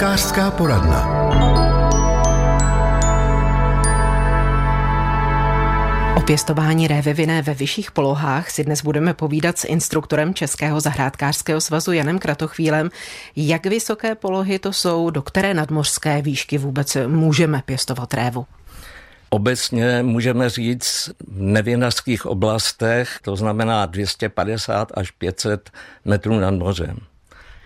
Zahrádkářská 0.00 0.50
poradna. 0.50 1.06
O 6.16 6.20
pěstování 6.20 6.88
révy 6.88 7.14
vinné 7.14 7.42
ve 7.42 7.54
vyšších 7.54 7.90
polohách 7.90 8.50
si 8.50 8.64
dnes 8.64 8.82
budeme 8.82 9.14
povídat 9.14 9.58
s 9.58 9.64
instruktorem 9.64 10.34
Českého 10.34 10.80
zahrádkářského 10.80 11.60
svazu 11.60 11.92
Janem 11.92 12.18
Kratochvílem. 12.18 12.90
Jak 13.36 13.66
vysoké 13.66 14.14
polohy 14.14 14.58
to 14.58 14.72
jsou, 14.72 15.10
do 15.10 15.22
které 15.22 15.54
nadmořské 15.54 16.22
výšky 16.22 16.58
vůbec 16.58 16.96
můžeme 17.06 17.62
pěstovat 17.64 18.14
révu? 18.14 18.46
Obecně 19.30 20.02
můžeme 20.02 20.50
říct 20.50 21.10
v 21.28 21.42
nevinařských 21.42 22.26
oblastech, 22.26 23.18
to 23.22 23.36
znamená 23.36 23.86
250 23.86 24.92
až 24.94 25.10
500 25.10 25.70
metrů 26.04 26.38
nad 26.38 26.54
mořem. 26.54 27.09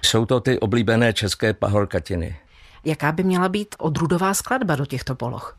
Jsou 0.05 0.27
to 0.27 0.41
ty 0.41 0.61
oblíbené 0.61 1.13
české 1.13 1.53
pahorkatiny. 1.53 2.37
Jaká 2.85 3.13
by 3.13 3.23
měla 3.23 3.49
být 3.49 3.75
odrůdová 3.79 4.35
skladba 4.35 4.77
do 4.77 4.87
těchto 4.87 5.15
poloh? 5.15 5.59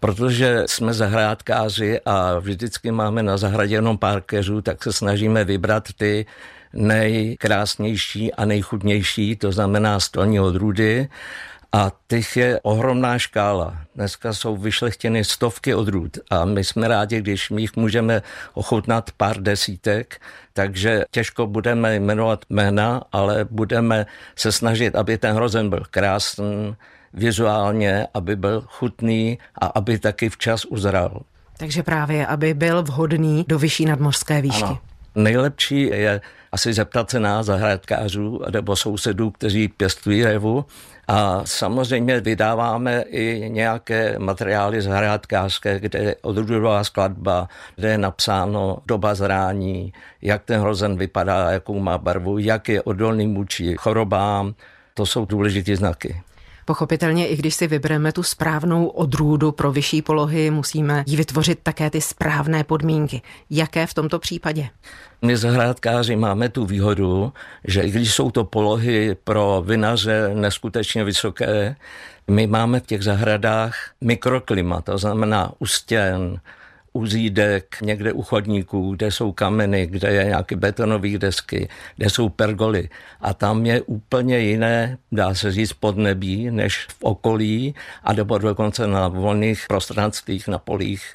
Protože 0.00 0.62
jsme 0.66 0.94
zahrádkáři 0.94 2.00
a 2.06 2.38
vždycky 2.38 2.90
máme 2.90 3.22
na 3.22 3.36
zahradě 3.36 3.74
jenom 3.74 3.98
pár 3.98 4.20
keřů, 4.20 4.60
tak 4.60 4.82
se 4.82 4.92
snažíme 4.92 5.44
vybrat 5.44 5.88
ty 5.96 6.26
nejkrásnější 6.72 8.34
a 8.34 8.44
nejchutnější, 8.44 9.36
to 9.36 9.52
znamená 9.52 10.00
stolní 10.00 10.40
odrůdy 10.40 11.08
a 11.74 11.92
těch 12.08 12.36
je 12.36 12.60
ohromná 12.62 13.18
škála. 13.18 13.76
Dneska 13.94 14.32
jsou 14.32 14.56
vyšlechtěny 14.56 15.24
stovky 15.24 15.74
odrůd 15.74 16.18
a 16.30 16.44
my 16.44 16.64
jsme 16.64 16.88
rádi, 16.88 17.20
když 17.20 17.50
my 17.50 17.60
jich 17.60 17.76
můžeme 17.76 18.22
ochutnat 18.54 19.10
pár 19.16 19.42
desítek, 19.42 20.20
takže 20.52 21.04
těžko 21.10 21.46
budeme 21.46 21.94
jmenovat 21.94 22.44
jména, 22.50 23.02
ale 23.12 23.46
budeme 23.50 24.06
se 24.36 24.52
snažit, 24.52 24.96
aby 24.96 25.18
ten 25.18 25.34
hrozen 25.34 25.70
byl 25.70 25.82
krásný, 25.90 26.76
vizuálně, 27.12 28.06
aby 28.14 28.36
byl 28.36 28.64
chutný 28.66 29.38
a 29.60 29.66
aby 29.66 29.98
taky 29.98 30.28
včas 30.28 30.64
uzral. 30.64 31.20
Takže 31.56 31.82
právě, 31.82 32.26
aby 32.26 32.54
byl 32.54 32.82
vhodný 32.82 33.44
do 33.48 33.58
vyšší 33.58 33.84
nadmořské 33.84 34.42
výšky. 34.42 34.64
Ano. 34.64 34.78
Nejlepší 35.14 35.80
je 35.80 36.20
asi 36.52 36.72
zeptat 36.72 37.10
se 37.10 37.20
nás 37.20 37.46
zahrádkářů 37.46 38.40
nebo 38.50 38.76
sousedů, 38.76 39.30
kteří 39.30 39.68
pěstují 39.68 40.24
revu, 40.24 40.64
a 41.08 41.42
samozřejmě 41.44 42.20
vydáváme 42.20 43.02
i 43.02 43.48
nějaké 43.48 44.18
materiály 44.18 44.82
zahrádkářské, 44.82 45.80
kde 45.80 45.98
je 45.98 46.16
odrůdová 46.22 46.84
skladba, 46.84 47.48
kde 47.76 47.88
je 47.88 47.98
napsáno 47.98 48.78
doba 48.86 49.14
zrání, 49.14 49.92
jak 50.22 50.44
ten 50.44 50.60
hrozen 50.60 50.96
vypadá, 50.96 51.50
jakou 51.50 51.78
má 51.78 51.98
barvu, 51.98 52.38
jak 52.38 52.68
je 52.68 52.82
odolný 52.82 53.34
vůči 53.34 53.76
chorobám. 53.78 54.54
To 54.94 55.06
jsou 55.06 55.24
důležité 55.24 55.76
znaky. 55.76 56.22
Pochopitelně, 56.64 57.28
i 57.28 57.36
když 57.36 57.54
si 57.54 57.66
vybereme 57.66 58.12
tu 58.12 58.22
správnou 58.22 58.86
odrůdu 58.86 59.52
pro 59.52 59.72
vyšší 59.72 60.02
polohy, 60.02 60.50
musíme 60.50 61.04
jí 61.06 61.16
vytvořit 61.16 61.58
také 61.62 61.90
ty 61.90 62.00
správné 62.00 62.64
podmínky. 62.64 63.22
Jaké 63.50 63.86
v 63.86 63.94
tomto 63.94 64.18
případě? 64.18 64.68
My 65.22 65.36
zahrádkáři 65.36 66.16
máme 66.16 66.48
tu 66.48 66.66
výhodu, 66.66 67.32
že 67.64 67.82
i 67.82 67.90
když 67.90 68.14
jsou 68.14 68.30
to 68.30 68.44
polohy 68.44 69.16
pro 69.24 69.62
vinaře 69.66 70.30
neskutečně 70.34 71.04
vysoké, 71.04 71.76
my 72.30 72.46
máme 72.46 72.80
v 72.80 72.86
těch 72.86 73.02
zahradách 73.02 73.74
mikroklima, 74.00 74.80
to 74.80 74.98
znamená 74.98 75.52
u 75.58 75.66
stěn, 75.66 76.40
u 76.96 77.06
zídek, 77.06 77.76
někde 77.82 78.12
u 78.12 78.22
chodníků, 78.22 78.94
kde 78.94 79.10
jsou 79.10 79.32
kameny, 79.32 79.86
kde 79.86 80.12
je 80.12 80.24
nějaké 80.24 80.56
betonové 80.56 81.18
desky, 81.18 81.68
kde 81.96 82.10
jsou 82.10 82.28
pergoly. 82.28 82.88
A 83.20 83.34
tam 83.34 83.66
je 83.66 83.82
úplně 83.82 84.38
jiné, 84.38 84.98
dá 85.12 85.34
se 85.34 85.52
říct, 85.52 85.72
podnebí, 85.72 86.50
než 86.50 86.86
v 86.86 86.96
okolí, 87.02 87.74
a 88.04 88.12
nebo 88.12 88.38
dokonce 88.38 88.86
na 88.86 89.08
volných 89.08 89.64
prostranstvích, 89.68 90.48
na 90.48 90.58
polích, 90.58 91.14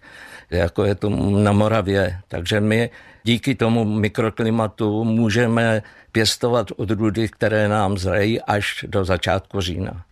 jako 0.50 0.84
je 0.84 0.96
to 0.96 1.10
na 1.10 1.52
Moravě. 1.52 2.20
Takže 2.28 2.60
my 2.60 2.90
díky 3.24 3.56
tomu 3.56 3.86
mikroklimatu 3.86 5.04
můžeme 5.04 5.84
pěstovat 6.12 6.68
odrůdy, 6.78 7.28
které 7.28 7.68
nám 7.68 7.98
zrají 7.98 8.42
až 8.42 8.86
do 8.88 9.06
začátku 9.06 9.62
října. 9.62 10.04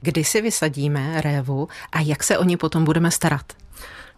Kdy 0.00 0.24
si 0.24 0.42
vysadíme 0.42 1.20
révu 1.20 1.68
a 1.92 2.00
jak 2.00 2.22
se 2.22 2.38
o 2.38 2.44
ně 2.44 2.56
potom 2.56 2.84
budeme 2.84 3.10
starat? 3.10 3.52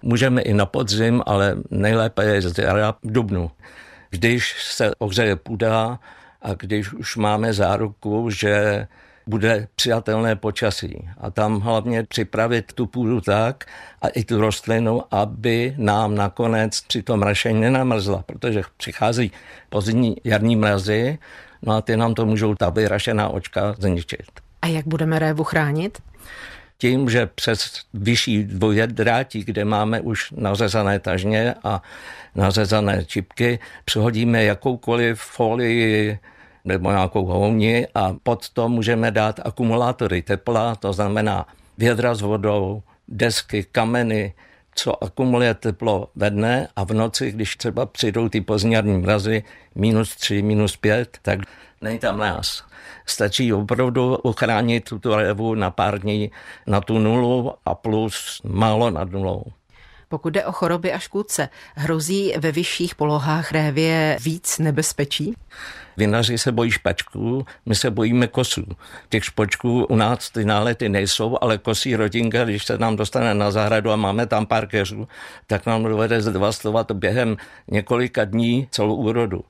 Můžeme 0.03 0.43
i 0.43 0.55
na 0.55 0.67
podzim, 0.67 1.23
ale 1.27 1.57
nejlépe 1.71 2.25
je 2.25 2.43
z 2.43 2.59
jara 2.59 2.93
v 2.93 3.13
dubnu. 3.13 3.51
Když 4.11 4.57
se 4.63 4.91
ohřeje 4.99 5.37
půda 5.37 5.99
a 6.43 6.55
když 6.55 6.93
už 6.93 7.17
máme 7.17 7.53
záruku, 7.53 8.31
že 8.31 8.87
bude 9.27 9.69
přijatelné 9.77 10.37
počasí. 10.37 11.09
A 11.19 11.31
tam 11.31 11.61
hlavně 11.61 12.05
připravit 12.05 12.73
tu 12.73 12.87
půdu 12.87 13.21
tak 13.21 13.65
a 14.03 14.09
i 14.09 14.25
tu 14.25 14.41
rostlinu, 14.41 15.03
aby 15.11 15.75
nám 15.77 16.15
nakonec 16.15 16.81
při 16.81 17.03
tom 17.03 17.23
rašení 17.23 17.61
nenamrzla, 17.61 18.23
protože 18.27 18.63
přichází 18.77 19.33
pozdní 19.69 20.17
jarní 20.25 20.57
mrazy, 20.57 21.19
no 21.63 21.73
a 21.73 21.81
ty 21.81 21.97
nám 21.97 22.15
to 22.15 22.27
můžou 22.27 22.55
ta 22.55 22.71
vyrašená 22.71 23.29
očka 23.29 23.75
zničit. 23.79 24.31
A 24.63 24.67
jak 24.67 24.87
budeme 24.87 25.19
révu 25.19 25.45
chránit? 25.45 25.99
Tím, 26.81 27.11
že 27.11 27.27
přes 27.27 27.85
vyšší 27.95 28.45
dvojadrátí, 28.45 29.45
kde 29.45 29.65
máme 29.65 30.01
už 30.01 30.33
nařezané 30.37 30.99
tažně 30.99 31.55
a 31.65 31.83
nařezané 32.35 33.05
čipky, 33.05 33.59
přihodíme 33.85 34.45
jakoukoliv 34.45 35.21
folii 35.21 36.19
nebo 36.65 36.91
nějakou 36.91 37.25
houni 37.27 37.87
a 37.95 38.17
pod 38.23 38.49
to 38.49 38.69
můžeme 38.69 39.11
dát 39.11 39.41
akumulátory 39.45 40.23
tepla, 40.23 40.75
to 40.75 40.93
znamená 40.93 41.47
vědra 41.79 42.15
s 42.15 42.21
vodou, 42.21 42.83
desky, 43.09 43.67
kameny, 43.73 44.33
co 44.75 45.05
akumuluje 45.05 45.55
teplo 45.55 46.09
ve 46.17 46.31
dne 46.31 46.69
a 46.77 46.85
v 46.85 46.93
noci, 46.93 47.33
když 47.33 47.57
třeba 47.57 47.87
přijdou 47.87 48.29
ty 48.29 48.41
pozdní 48.41 48.77
mrazy, 48.83 49.45
minus 49.75 50.17
3, 50.17 50.43
minus 50.43 50.77
5, 50.77 51.19
tak 51.23 51.39
není 51.81 51.99
tam 51.99 52.19
nás. 52.19 52.65
Stačí 53.07 53.53
opravdu 53.53 54.15
ochránit 54.15 54.85
tuto 54.85 55.17
revu 55.17 55.55
na 55.55 55.71
pár 55.71 55.99
dní 55.99 56.31
na 56.67 56.81
tu 56.81 56.99
nulu 56.99 57.53
a 57.65 57.75
plus 57.75 58.41
málo 58.45 58.91
nad 58.91 59.11
nulou. 59.11 59.45
Pokud 60.09 60.31
jde 60.31 60.45
o 60.45 60.53
choroby 60.53 60.93
a 60.93 60.99
škůdce, 60.99 61.49
hrozí 61.75 62.33
ve 62.39 62.53
vyšších 62.53 62.95
polohách 62.95 63.53
révě 63.53 64.19
víc 64.25 64.59
nebezpečí? 64.59 65.35
Vinaři 66.01 66.39
se 66.39 66.53
bojí 66.53 66.71
špačků, 66.71 67.47
my 67.67 67.75
se 67.75 67.91
bojíme 67.91 68.27
kosů. 68.27 68.65
Těch 69.09 69.25
špočků 69.25 69.85
u 69.85 69.97
nás 69.97 70.31
ty 70.31 70.45
nálety 70.45 70.89
nejsou, 70.89 71.39
ale 71.41 71.59
kosí 71.59 71.97
rodinka, 71.97 72.45
když 72.45 72.65
se 72.65 72.79
nám 72.79 72.97
dostane 72.97 73.35
na 73.35 73.51
zahradu 73.51 73.91
a 73.91 73.97
máme 73.97 74.27
tam 74.27 74.47
pár 74.47 74.67
keřů, 74.67 75.09
tak 75.47 75.67
nám 75.67 75.85
dovede 75.85 76.23
zdevastovat 76.23 76.93
během 76.93 77.37
několika 77.69 78.25
dní 78.25 78.69
celou 78.71 78.95
úrodu. 78.95 79.45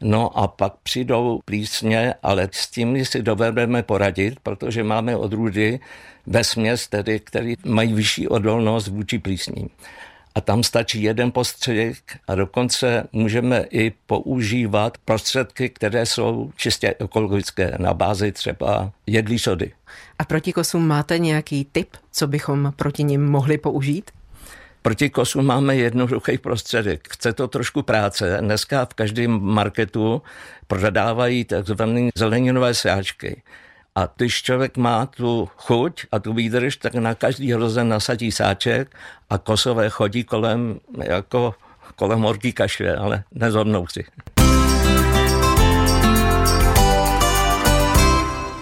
No 0.00 0.38
a 0.38 0.48
pak 0.48 0.72
přijdou 0.82 1.40
plísně, 1.44 2.14
ale 2.22 2.48
s 2.52 2.70
tím 2.70 3.04
si 3.04 3.22
dovedeme 3.22 3.82
poradit, 3.82 4.40
protože 4.42 4.84
máme 4.84 5.16
odrůdy 5.16 5.80
ve 6.26 6.44
směs, 6.44 6.88
tedy, 6.88 7.20
který 7.20 7.54
mají 7.64 7.94
vyšší 7.94 8.28
odolnost 8.28 8.88
vůči 8.88 9.18
plísním 9.18 9.68
a 10.36 10.40
tam 10.40 10.62
stačí 10.62 11.02
jeden 11.02 11.32
postřeh 11.32 11.96
a 12.28 12.34
dokonce 12.34 13.04
můžeme 13.12 13.64
i 13.70 13.92
používat 14.06 14.98
prostředky, 15.04 15.68
které 15.68 16.06
jsou 16.06 16.50
čistě 16.56 16.94
ekologické 16.98 17.74
na 17.78 17.94
bázi 17.94 18.32
třeba 18.32 18.92
jedlí 19.06 19.38
sody. 19.38 19.72
A 20.18 20.24
proti 20.24 20.52
kosům 20.52 20.86
máte 20.86 21.18
nějaký 21.18 21.66
tip, 21.72 21.96
co 22.12 22.26
bychom 22.26 22.72
proti 22.76 23.04
nim 23.04 23.24
mohli 23.24 23.58
použít? 23.58 24.10
Proti 24.82 25.10
kosu 25.10 25.42
máme 25.42 25.76
jednoduchý 25.76 26.38
prostředek. 26.38 27.08
Chce 27.10 27.32
to 27.32 27.48
trošku 27.48 27.82
práce. 27.82 28.38
Dneska 28.40 28.84
v 28.84 28.94
každém 28.94 29.40
marketu 29.42 30.22
prodávají 30.66 31.44
takzvané 31.44 32.08
zeleninové 32.16 32.74
sáčky. 32.74 33.42
A 33.96 34.08
když 34.16 34.42
člověk 34.42 34.76
má 34.76 35.06
tu 35.06 35.48
chuť 35.56 36.06
a 36.12 36.18
tu 36.18 36.32
výdrž, 36.32 36.76
tak 36.76 36.94
na 36.94 37.14
každý 37.14 37.52
hrozen 37.52 37.88
nasadí 37.88 38.32
sáček 38.32 38.96
a 39.30 39.38
kosové 39.38 39.90
chodí 39.90 40.24
kolem 40.24 40.80
jako 41.04 41.54
kolem 41.96 42.20
horký 42.20 42.52
kašle, 42.52 42.96
ale 42.96 43.24
nezhodnou 43.32 43.86
si. 43.86 44.04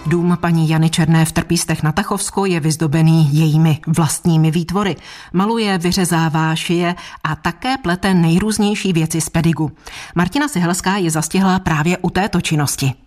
Dům 0.05 0.37
paní 0.41 0.69
Jany 0.69 0.89
Černé 0.89 1.25
v 1.25 1.31
Trpístech 1.31 1.83
na 1.83 1.91
Tachovsku 1.91 2.45
je 2.45 2.59
vyzdobený 2.59 3.29
jejími 3.31 3.79
vlastními 3.87 4.51
výtvory. 4.51 4.95
Maluje, 5.33 5.77
vyřezává, 5.77 6.55
šije 6.55 6.95
a 7.23 7.35
také 7.35 7.77
plete 7.77 8.13
nejrůznější 8.13 8.93
věci 8.93 9.21
z 9.21 9.29
pedigu. 9.29 9.71
Martina 10.15 10.47
Sihelská 10.47 10.97
je 10.97 11.11
zastihla 11.11 11.59
právě 11.59 11.97
u 11.97 12.09
této 12.09 12.41
činnosti. 12.41 13.04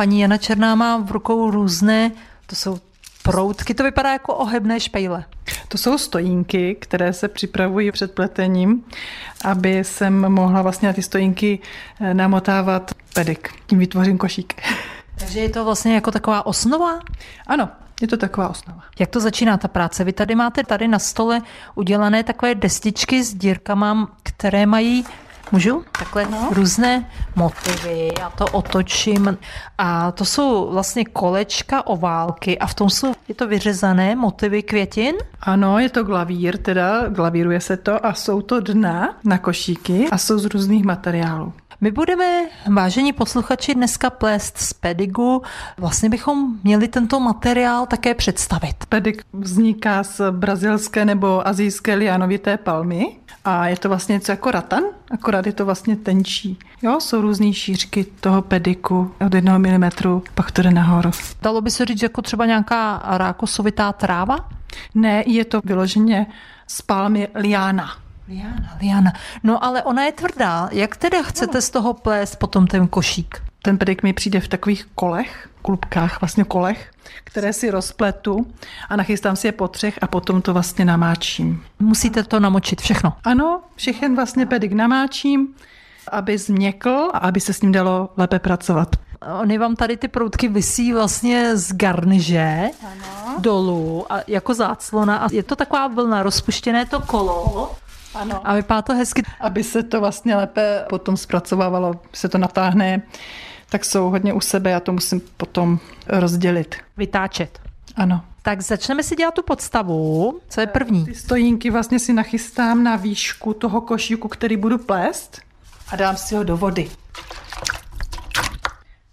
Paní 0.00 0.20
Jana 0.20 0.38
Černá 0.38 0.74
má 0.74 0.96
v 0.96 1.10
rukou 1.10 1.50
různé, 1.50 2.10
to 2.46 2.56
jsou 2.56 2.78
proutky, 3.22 3.74
to 3.74 3.82
vypadá 3.82 4.12
jako 4.12 4.34
ohebné 4.34 4.80
špejle. 4.80 5.24
To 5.68 5.78
jsou 5.78 5.98
stojínky, 5.98 6.74
které 6.80 7.12
se 7.12 7.28
připravují 7.28 7.92
před 7.92 8.14
pletením, 8.14 8.84
aby 9.44 9.84
jsem 9.84 10.32
mohla 10.32 10.62
vlastně 10.62 10.88
na 10.88 10.92
ty 10.92 11.02
stojínky 11.02 11.58
eh, 12.00 12.14
namotávat 12.14 12.94
pedek. 13.14 13.54
Tím 13.66 13.78
vytvořím 13.78 14.18
košík. 14.18 14.62
Takže 15.18 15.40
je 15.40 15.48
to 15.48 15.64
vlastně 15.64 15.94
jako 15.94 16.10
taková 16.10 16.46
osnova? 16.46 17.00
Ano, 17.46 17.68
je 18.00 18.08
to 18.08 18.16
taková 18.16 18.48
osnova. 18.48 18.82
Jak 18.98 19.10
to 19.10 19.20
začíná 19.20 19.56
ta 19.56 19.68
práce? 19.68 20.04
Vy 20.04 20.12
tady 20.12 20.34
máte 20.34 20.64
tady 20.64 20.88
na 20.88 20.98
stole 20.98 21.42
udělané 21.74 22.24
takové 22.24 22.54
destičky 22.54 23.24
s 23.24 23.34
dírkama, 23.34 24.16
které 24.22 24.66
mají 24.66 25.04
Můžu? 25.52 25.84
Takhle 25.98 26.26
no. 26.30 26.48
různé 26.52 27.10
motivy, 27.36 28.08
já 28.18 28.30
to 28.30 28.44
otočím 28.46 29.38
a 29.78 30.12
to 30.12 30.24
jsou 30.24 30.70
vlastně 30.72 31.04
kolečka, 31.04 31.86
oválky 31.86 32.58
a 32.58 32.66
v 32.66 32.74
tom 32.74 32.90
jsou, 32.90 33.12
je 33.28 33.34
to 33.34 33.48
vyřezané 33.48 34.16
motivy 34.16 34.62
květin? 34.62 35.14
Ano, 35.40 35.78
je 35.78 35.88
to 35.88 36.04
glavír, 36.04 36.58
teda 36.58 37.08
glavíruje 37.08 37.60
se 37.60 37.76
to 37.76 38.06
a 38.06 38.14
jsou 38.14 38.42
to 38.42 38.60
dna 38.60 39.16
na 39.24 39.38
košíky 39.38 40.06
a 40.10 40.18
jsou 40.18 40.38
z 40.38 40.44
různých 40.44 40.84
materiálů. 40.84 41.52
My 41.82 41.90
budeme, 41.90 42.48
vážení 42.72 43.12
posluchači, 43.12 43.74
dneska 43.74 44.10
plést 44.10 44.58
z 44.58 44.72
pedigu. 44.72 45.42
Vlastně 45.78 46.08
bychom 46.08 46.58
měli 46.64 46.88
tento 46.88 47.20
materiál 47.20 47.86
také 47.86 48.14
představit. 48.14 48.76
Pedig 48.88 49.22
vzniká 49.32 50.02
z 50.02 50.20
brazilské 50.30 51.04
nebo 51.04 51.48
azijské 51.48 51.94
lianovité 51.94 52.56
palmy 52.56 53.06
a 53.44 53.66
je 53.66 53.76
to 53.76 53.88
vlastně 53.88 54.12
něco 54.12 54.32
jako 54.32 54.50
ratan, 54.50 54.82
akorát 55.10 55.46
je 55.46 55.52
to 55.52 55.64
vlastně 55.64 55.96
tenčí. 55.96 56.58
Jo, 56.82 57.00
jsou 57.00 57.20
různé 57.20 57.52
šířky 57.52 58.04
toho 58.04 58.42
pediku 58.42 59.14
od 59.26 59.34
jednoho 59.34 59.58
milimetru, 59.58 60.22
pak 60.34 60.50
to 60.50 60.62
jde 60.62 60.70
nahoru. 60.70 61.10
Dalo 61.42 61.60
by 61.60 61.70
se 61.70 61.84
říct 61.84 62.02
jako 62.02 62.22
třeba 62.22 62.46
nějaká 62.46 63.02
rákosovitá 63.04 63.92
tráva? 63.92 64.48
Ne, 64.94 65.24
je 65.26 65.44
to 65.44 65.60
vyloženě 65.64 66.26
z 66.66 66.82
palmy 66.82 67.28
liana. 67.34 67.90
Liana, 68.28 68.76
liana. 68.80 69.12
No 69.42 69.64
ale 69.64 69.82
ona 69.82 70.04
je 70.04 70.12
tvrdá. 70.12 70.68
Jak 70.72 70.96
teda 70.96 71.22
chcete 71.22 71.58
no. 71.58 71.62
z 71.62 71.70
toho 71.70 71.94
plést 71.94 72.36
potom 72.36 72.66
ten 72.66 72.88
košík? 72.88 73.42
Ten 73.62 73.78
pedik 73.78 74.02
mi 74.02 74.12
přijde 74.12 74.40
v 74.40 74.48
takových 74.48 74.86
kolech, 74.94 75.48
klubkách, 75.62 76.20
vlastně 76.20 76.44
kolech, 76.44 76.90
které 77.24 77.52
si 77.52 77.70
rozpletu 77.70 78.46
a 78.88 78.96
nachystám 78.96 79.36
si 79.36 79.48
je 79.48 79.52
po 79.52 79.68
třech 79.68 79.98
a 80.02 80.06
potom 80.06 80.42
to 80.42 80.52
vlastně 80.52 80.84
namáčím. 80.84 81.62
Musíte 81.78 82.22
to 82.22 82.40
namočit 82.40 82.80
všechno? 82.80 83.12
Ano, 83.24 83.60
všechen 83.76 84.16
vlastně 84.16 84.46
pedik 84.46 84.72
namáčím, 84.72 85.48
aby 86.12 86.38
změkl 86.38 87.08
a 87.12 87.18
aby 87.18 87.40
se 87.40 87.52
s 87.52 87.62
ním 87.62 87.72
dalo 87.72 88.10
lépe 88.16 88.38
pracovat. 88.38 88.96
Oni 89.40 89.58
vám 89.58 89.76
tady 89.76 89.96
ty 89.96 90.08
proutky 90.08 90.48
vysí 90.48 90.92
vlastně 90.92 91.56
z 91.56 91.72
garniže 91.72 92.70
ano. 92.86 93.36
dolů 93.38 94.12
a 94.12 94.20
jako 94.26 94.54
záclona 94.54 95.16
a 95.16 95.28
je 95.32 95.42
to 95.42 95.56
taková 95.56 95.88
vlna, 95.88 96.22
rozpuštěné 96.22 96.86
to 96.86 97.00
kolo 97.00 97.72
ano. 98.14 98.40
A 98.44 98.54
vypadá 98.54 98.82
to 98.82 98.94
hezky. 98.94 99.22
Aby 99.40 99.64
se 99.64 99.82
to 99.82 100.00
vlastně 100.00 100.36
lépe 100.36 100.84
potom 100.88 101.16
zpracovávalo, 101.16 101.94
se 102.12 102.28
to 102.28 102.38
natáhne, 102.38 103.02
tak 103.70 103.84
jsou 103.84 104.10
hodně 104.10 104.32
u 104.32 104.40
sebe, 104.40 104.70
já 104.70 104.80
to 104.80 104.92
musím 104.92 105.20
potom 105.36 105.78
rozdělit. 106.06 106.74
Vytáčet. 106.96 107.60
Ano. 107.96 108.24
Tak 108.42 108.60
začneme 108.60 109.02
si 109.02 109.16
dělat 109.16 109.34
tu 109.34 109.42
podstavu. 109.42 110.40
Co 110.48 110.60
je 110.60 110.66
první? 110.66 111.04
Ty 111.04 111.14
stojínky 111.14 111.70
vlastně 111.70 111.98
si 111.98 112.12
nachystám 112.12 112.82
na 112.82 112.96
výšku 112.96 113.54
toho 113.54 113.80
košíku, 113.80 114.28
který 114.28 114.56
budu 114.56 114.78
plést 114.78 115.40
a 115.88 115.96
dám 115.96 116.16
si 116.16 116.34
ho 116.34 116.44
do 116.44 116.56
vody. 116.56 116.90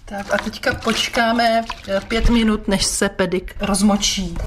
Tak 0.06 0.34
a 0.34 0.38
teďka 0.38 0.74
počkáme 0.74 1.66
pět 2.08 2.30
minut, 2.30 2.68
než 2.68 2.86
se 2.86 3.10
pedik 3.10 3.56
rozmočí. 3.60 4.38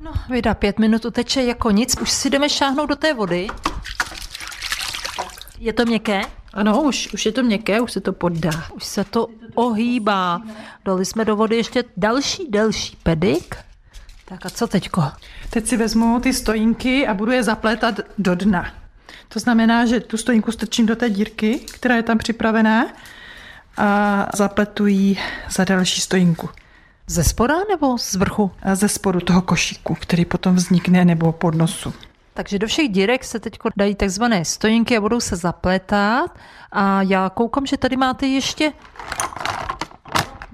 No, 0.00 0.12
vydá 0.30 0.54
pět 0.54 0.78
minut, 0.78 1.04
uteče 1.04 1.42
jako 1.42 1.70
nic. 1.70 1.96
Už 2.00 2.10
si 2.10 2.30
jdeme 2.30 2.48
šáhnout 2.48 2.88
do 2.88 2.96
té 2.96 3.14
vody. 3.14 3.46
Je 5.58 5.72
to 5.72 5.84
měkké? 5.84 6.22
Ano, 6.58 6.82
už, 6.82 7.12
už 7.14 7.26
je 7.26 7.32
to 7.32 7.42
měkké, 7.42 7.80
už 7.80 7.92
se 7.92 8.00
to 8.00 8.12
poddá. 8.12 8.50
Už 8.74 8.84
se 8.84 9.04
to 9.04 9.28
ohýbá. 9.54 10.42
Dali 10.84 11.04
jsme 11.04 11.24
do 11.24 11.36
vody 11.36 11.56
ještě 11.56 11.84
další, 11.96 12.46
delší 12.50 12.96
pedik. 13.02 13.56
Tak 14.24 14.46
a 14.46 14.50
co 14.50 14.66
teďko? 14.66 15.04
Teď 15.50 15.66
si 15.66 15.76
vezmu 15.76 16.20
ty 16.20 16.32
stojínky 16.32 17.06
a 17.06 17.14
budu 17.14 17.32
je 17.32 17.42
zaplétat 17.42 18.00
do 18.18 18.34
dna. 18.34 18.72
To 19.28 19.40
znamená, 19.40 19.86
že 19.86 20.00
tu 20.00 20.16
stojínku 20.16 20.52
strčím 20.52 20.86
do 20.86 20.96
té 20.96 21.10
dírky, 21.10 21.58
která 21.58 21.96
je 21.96 22.02
tam 22.02 22.18
připravená 22.18 22.86
a 23.76 24.26
zapletu 24.34 24.86
ji 24.86 25.18
za 25.50 25.64
další 25.64 26.00
stojínku. 26.00 26.48
Ze 27.06 27.24
spoda 27.24 27.54
nebo 27.68 27.98
z 27.98 28.14
vrchu? 28.14 28.50
A 28.62 28.74
ze 28.74 28.88
spodu 28.88 29.20
toho 29.20 29.42
košíku, 29.42 29.96
který 30.00 30.24
potom 30.24 30.54
vznikne 30.54 31.04
nebo 31.04 31.32
pod 31.32 31.54
nosu. 31.54 31.94
Takže 32.38 32.58
do 32.58 32.66
všech 32.66 32.88
dírek 32.88 33.24
se 33.24 33.40
teď 33.40 33.58
dají 33.76 33.94
takzvané 33.94 34.44
stojinky 34.44 34.96
a 34.96 35.00
budou 35.00 35.20
se 35.20 35.36
zapletat. 35.36 36.30
A 36.72 37.02
já 37.02 37.30
koukám, 37.30 37.66
že 37.66 37.76
tady 37.76 37.96
máte 37.96 38.26
ještě 38.26 38.72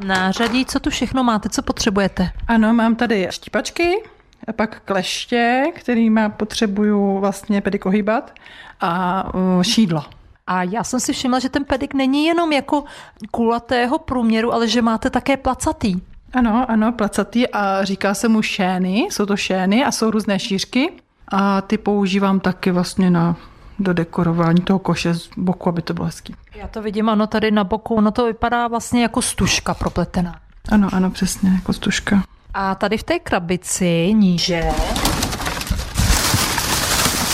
nářadí. 0.04 0.66
Co 0.66 0.80
tu 0.80 0.90
všechno 0.90 1.24
máte, 1.24 1.48
co 1.48 1.62
potřebujete? 1.62 2.30
Ano, 2.48 2.74
mám 2.74 2.96
tady 2.96 3.28
štípačky, 3.30 4.02
a 4.48 4.52
pak 4.52 4.80
kleště, 4.84 5.64
kterýma 5.74 6.28
potřebuju 6.28 7.18
vlastně 7.18 7.60
pedik 7.60 7.86
ohýbat 7.86 8.34
a 8.80 9.24
šídlo. 9.62 10.04
A 10.46 10.62
já 10.62 10.84
jsem 10.84 11.00
si 11.00 11.12
všimla, 11.12 11.38
že 11.38 11.48
ten 11.48 11.64
pedik 11.64 11.94
není 11.94 12.26
jenom 12.26 12.52
jako 12.52 12.84
kulatého 13.30 13.98
průměru, 13.98 14.52
ale 14.52 14.68
že 14.68 14.82
máte 14.82 15.10
také 15.10 15.36
placatý. 15.36 15.96
Ano, 16.32 16.66
ano, 16.68 16.92
placatý 16.92 17.48
a 17.48 17.84
říká 17.84 18.14
se 18.14 18.28
mu 18.28 18.42
šény, 18.42 18.98
jsou 19.10 19.26
to 19.26 19.36
šény 19.36 19.84
a 19.84 19.92
jsou 19.92 20.10
různé 20.10 20.38
šířky 20.38 20.92
a 21.28 21.60
ty 21.60 21.78
používám 21.78 22.40
taky 22.40 22.70
vlastně 22.70 23.10
na 23.10 23.36
do 23.78 23.92
dekorování 23.92 24.60
toho 24.62 24.78
koše 24.78 25.14
z 25.14 25.28
boku, 25.36 25.68
aby 25.68 25.82
to 25.82 25.94
bylo 25.94 26.06
hezký. 26.06 26.34
Já 26.54 26.68
to 26.68 26.82
vidím, 26.82 27.08
ano, 27.08 27.26
tady 27.26 27.50
na 27.50 27.64
boku, 27.64 28.00
no 28.00 28.10
to 28.10 28.26
vypadá 28.26 28.68
vlastně 28.68 29.02
jako 29.02 29.22
stužka 29.22 29.74
propletená. 29.74 30.40
Ano, 30.68 30.88
ano, 30.92 31.10
přesně, 31.10 31.50
jako 31.50 31.72
stužka. 31.72 32.22
A 32.54 32.74
tady 32.74 32.98
v 32.98 33.02
té 33.02 33.18
krabici 33.18 34.14
níže, 34.14 34.70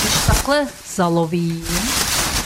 když 0.01 0.27
takhle 0.27 0.67
zalovím, 0.97 1.65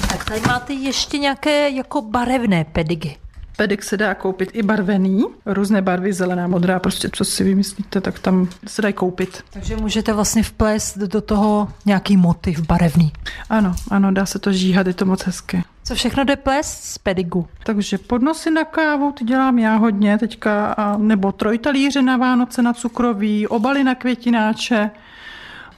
tak 0.08 0.24
tady 0.24 0.40
máte 0.48 0.72
ještě 0.72 1.18
nějaké 1.18 1.70
jako 1.70 2.02
barevné 2.02 2.64
pedigy. 2.64 3.16
Pedik 3.56 3.82
se 3.82 3.96
dá 3.96 4.14
koupit 4.14 4.50
i 4.52 4.62
barvený, 4.62 5.24
různé 5.46 5.82
barvy, 5.82 6.12
zelená, 6.12 6.46
modrá, 6.46 6.78
prostě 6.80 7.08
co 7.12 7.24
si 7.24 7.44
vymyslíte, 7.44 8.00
tak 8.00 8.18
tam 8.18 8.48
se 8.66 8.82
dají 8.82 8.94
koupit. 8.94 9.44
Takže 9.50 9.76
můžete 9.76 10.12
vlastně 10.12 10.42
vplést 10.42 10.98
do 10.98 11.20
toho 11.20 11.68
nějaký 11.86 12.16
motiv 12.16 12.60
barevný. 12.60 13.12
Ano, 13.50 13.74
ano, 13.90 14.12
dá 14.12 14.26
se 14.26 14.38
to 14.38 14.52
žíhat, 14.52 14.86
je 14.86 14.94
to 14.94 15.04
moc 15.04 15.22
hezké. 15.22 15.62
Co 15.84 15.94
všechno 15.94 16.24
jde 16.24 16.36
plést 16.36 16.84
z 16.84 16.98
pedigu? 16.98 17.46
Takže 17.64 17.98
podnosy 17.98 18.50
na 18.50 18.64
kávu, 18.64 19.12
ty 19.12 19.24
dělám 19.24 19.58
já 19.58 19.76
hodně 19.76 20.18
teďka, 20.18 20.76
nebo 20.98 21.32
trojtalíře 21.32 22.02
na 22.02 22.16
Vánoce 22.16 22.62
na 22.62 22.72
cukroví, 22.72 23.46
obaly 23.46 23.84
na 23.84 23.94
květináče, 23.94 24.90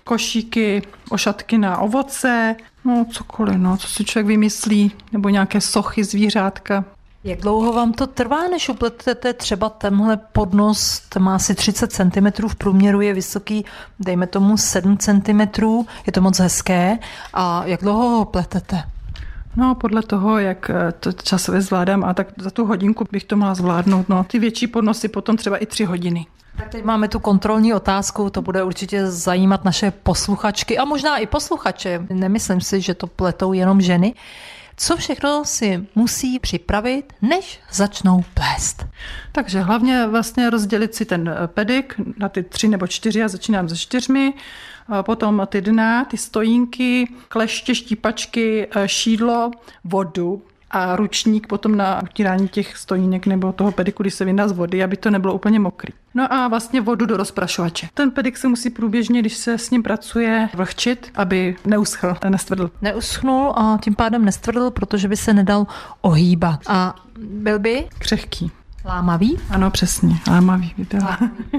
košíky, 0.04 0.83
ošatky 1.11 1.59
na 1.59 1.78
ovoce, 1.78 2.56
no 2.85 3.06
cokoliv, 3.11 3.56
no, 3.56 3.76
co 3.76 3.88
si 3.88 4.04
člověk 4.04 4.26
vymyslí, 4.26 4.92
nebo 5.12 5.28
nějaké 5.28 5.61
sochy 5.61 6.04
zvířátka. 6.04 6.85
Jak 7.26 7.40
dlouho 7.40 7.73
vám 7.73 7.92
to 7.92 8.06
trvá, 8.06 8.49
než 8.49 8.68
upletete 8.68 9.33
třeba 9.33 9.68
tenhle 9.68 10.16
podnos, 10.16 11.02
má 11.18 11.35
asi 11.35 11.54
30 11.54 11.92
cm, 11.92 12.49
v 12.49 12.54
průměru 12.54 13.00
je 13.00 13.14
vysoký, 13.14 13.64
dejme 14.00 14.26
tomu 14.26 14.56
7 14.56 14.99
cm, 14.99 15.40
je 16.06 16.12
to 16.12 16.21
moc 16.21 16.38
hezké. 16.38 16.99
A 17.35 17.62
jak 17.66 17.80
dlouho 17.80 18.09
ho 18.09 18.25
pletete? 18.25 18.83
No, 19.56 19.75
podle 19.75 20.02
toho, 20.02 20.38
jak 20.38 20.71
eh, 20.71 20.92
to 21.00 21.12
časově 21.12 21.61
zvládám, 21.61 22.04
a 22.04 22.14
tak 22.14 22.28
za 22.38 22.50
tu 22.50 22.66
hodinku 22.66 23.06
bych 23.12 23.25
to 23.25 23.37
mohla 23.37 23.54
zvládnout. 23.54 24.09
No, 24.09 24.25
ty 24.25 24.38
větší 24.38 24.66
podnosy 24.66 25.09
potom 25.09 25.37
třeba 25.37 25.56
i 25.56 25.66
tři 25.66 25.85
hodiny. 25.85 26.26
Tak 26.56 26.68
teď 26.68 26.85
máme 26.85 27.09
tu 27.09 27.18
kontrolní 27.18 27.75
otázku, 27.75 28.30
to 28.30 28.42
bude 28.42 28.62
určitě 28.62 29.06
zajímat 29.06 29.64
naše 29.64 29.90
posluchačky 29.90 30.78
a 30.78 30.85
možná 30.85 31.16
i 31.16 31.26
posluchače. 31.26 32.06
Nemyslím 32.11 32.61
si, 32.61 32.80
že 32.80 32.95
to 32.95 33.06
pletou 33.06 33.52
jenom 33.52 33.80
ženy. 33.80 34.14
Co 34.76 34.97
všechno 34.97 35.45
si 35.45 35.87
musí 35.95 36.38
připravit, 36.38 37.12
než 37.23 37.61
začnou 37.73 38.25
plést? 38.35 38.87
Takže 39.33 39.61
hlavně 39.61 40.06
vlastně 40.06 40.50
rozdělit 40.50 40.95
si 40.95 41.04
ten 41.04 41.28
eh, 41.28 41.49
pedik 41.49 41.95
na 42.18 42.28
ty 42.28 42.42
tři 42.42 42.68
nebo 42.68 42.87
čtyři, 42.87 43.18
já 43.18 43.28
začínám 43.28 43.68
se 43.68 43.76
čtyřmi, 43.76 44.35
potom 45.02 45.42
ty 45.47 45.61
dna, 45.61 46.04
ty 46.04 46.16
stojínky, 46.16 47.12
kleště, 47.28 47.75
štípačky, 47.75 48.68
eh, 48.76 48.88
šídlo, 48.88 49.50
vodu, 49.85 50.42
a 50.70 50.96
ručník 50.96 51.46
potom 51.46 51.76
na 51.76 52.02
utírání 52.02 52.49
těch 52.49 52.76
stojínek 52.76 53.26
nebo 53.26 53.52
toho 53.52 53.73
pediku, 53.73 54.02
když 54.02 54.14
se 54.14 54.25
vyndá 54.25 54.49
z 54.49 54.52
vody, 54.52 54.85
aby 54.85 54.96
to 54.96 55.11
nebylo 55.11 55.35
úplně 55.35 55.58
mokrý. 55.58 55.92
No 56.14 56.32
a 56.32 56.49
vlastně 56.49 56.80
vodu 56.80 57.06
do 57.06 57.16
rozprašovače. 57.16 57.88
Ten 57.94 58.11
pedik 58.11 58.37
se 58.37 58.49
musí 58.49 58.70
průběžně, 58.70 59.20
když 59.20 59.35
se 59.35 59.58
s 59.58 59.70
ním 59.70 59.82
pracuje, 59.82 60.49
vlhčit, 60.54 61.11
aby 61.14 61.56
neuschl, 61.66 62.16
nestvrdl. 62.28 62.70
Neuschnul 62.82 63.52
a 63.56 63.78
tím 63.82 63.94
pádem 63.94 64.25
nestvrdl, 64.25 64.70
protože 64.70 65.08
by 65.08 65.16
se 65.16 65.35
nedal 65.35 65.66
ohýbat. 66.00 66.61
A 66.66 66.94
byl 67.18 67.58
by? 67.58 67.88
Křehký. 67.99 68.50
Lámavý? 68.87 69.38
Ano, 69.50 69.71
přesně, 69.71 70.16
lámavý. 70.31 70.75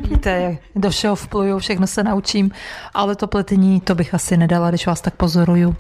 Víte, 0.10 0.58
do 0.76 0.90
všeho 0.90 1.16
vpluju, 1.16 1.60
všechno 1.60 1.88
se 1.88 2.04
naučím, 2.04 2.52
ale 2.94 3.16
to 3.16 3.28
pletení, 3.28 3.82
to 3.82 3.96
bych 3.96 4.14
asi 4.14 4.38
nedala, 4.38 4.70
když 4.70 4.88
vás 4.88 5.02
tak 5.02 5.16
pozoruju. 5.16 5.76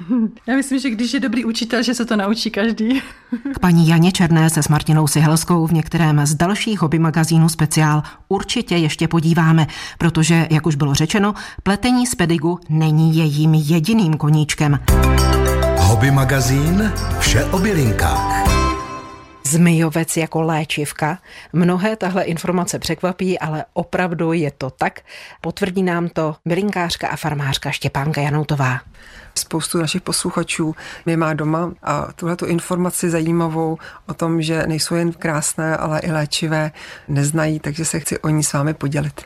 Já 0.46 0.56
myslím, 0.56 0.78
že 0.78 0.90
když 0.90 1.14
je 1.14 1.20
dobrý 1.20 1.44
učitel, 1.44 1.82
že 1.82 1.94
se 1.94 2.04
to 2.04 2.16
naučí 2.16 2.50
každý. 2.50 3.02
K 3.54 3.58
paní 3.58 3.88
Janě 3.88 4.12
Černé 4.12 4.50
se 4.50 4.62
s 4.62 4.68
Martinou 4.68 5.06
Sihelskou 5.06 5.66
v 5.66 5.72
některém 5.72 6.26
z 6.26 6.34
dalších 6.34 6.80
hobby 6.80 6.98
magazínů 6.98 7.48
speciál 7.48 8.02
určitě 8.28 8.76
ještě 8.76 9.08
podíváme, 9.08 9.66
protože, 9.98 10.46
jak 10.50 10.66
už 10.66 10.74
bylo 10.74 10.94
řečeno, 10.94 11.34
pletení 11.62 12.06
z 12.06 12.14
pedigu 12.14 12.58
není 12.68 13.16
jejím 13.16 13.54
jediným 13.54 14.14
koníčkem. 14.14 14.80
Hobby 15.78 16.10
magazín 16.10 16.92
Vše 17.18 17.44
o 17.44 17.58
bylinkách. 17.58 18.61
Zmijovec 19.52 20.16
jako 20.16 20.42
léčivka. 20.42 21.18
Mnohé 21.52 21.96
tahle 21.96 22.22
informace 22.22 22.78
překvapí, 22.78 23.38
ale 23.38 23.64
opravdu 23.72 24.32
je 24.32 24.50
to 24.50 24.70
tak. 24.70 25.00
Potvrdí 25.40 25.82
nám 25.82 26.08
to 26.08 26.36
bylinkářka 26.44 27.08
a 27.08 27.16
farmářka 27.16 27.70
Štěpánka 27.70 28.20
Janoutová. 28.20 28.80
Spoustu 29.34 29.78
našich 29.78 30.02
posluchačů 30.02 30.74
mě 31.06 31.16
má 31.16 31.34
doma 31.34 31.72
a 31.82 32.12
tuhle 32.12 32.36
informaci 32.46 33.10
zajímavou 33.10 33.78
o 34.08 34.14
tom, 34.14 34.42
že 34.42 34.66
nejsou 34.66 34.94
jen 34.94 35.12
krásné, 35.12 35.76
ale 35.76 36.00
i 36.00 36.12
léčivé, 36.12 36.70
neznají, 37.08 37.60
takže 37.60 37.84
se 37.84 38.00
chci 38.00 38.18
o 38.18 38.28
ní 38.28 38.42
s 38.42 38.52
vámi 38.52 38.74
podělit. 38.74 39.22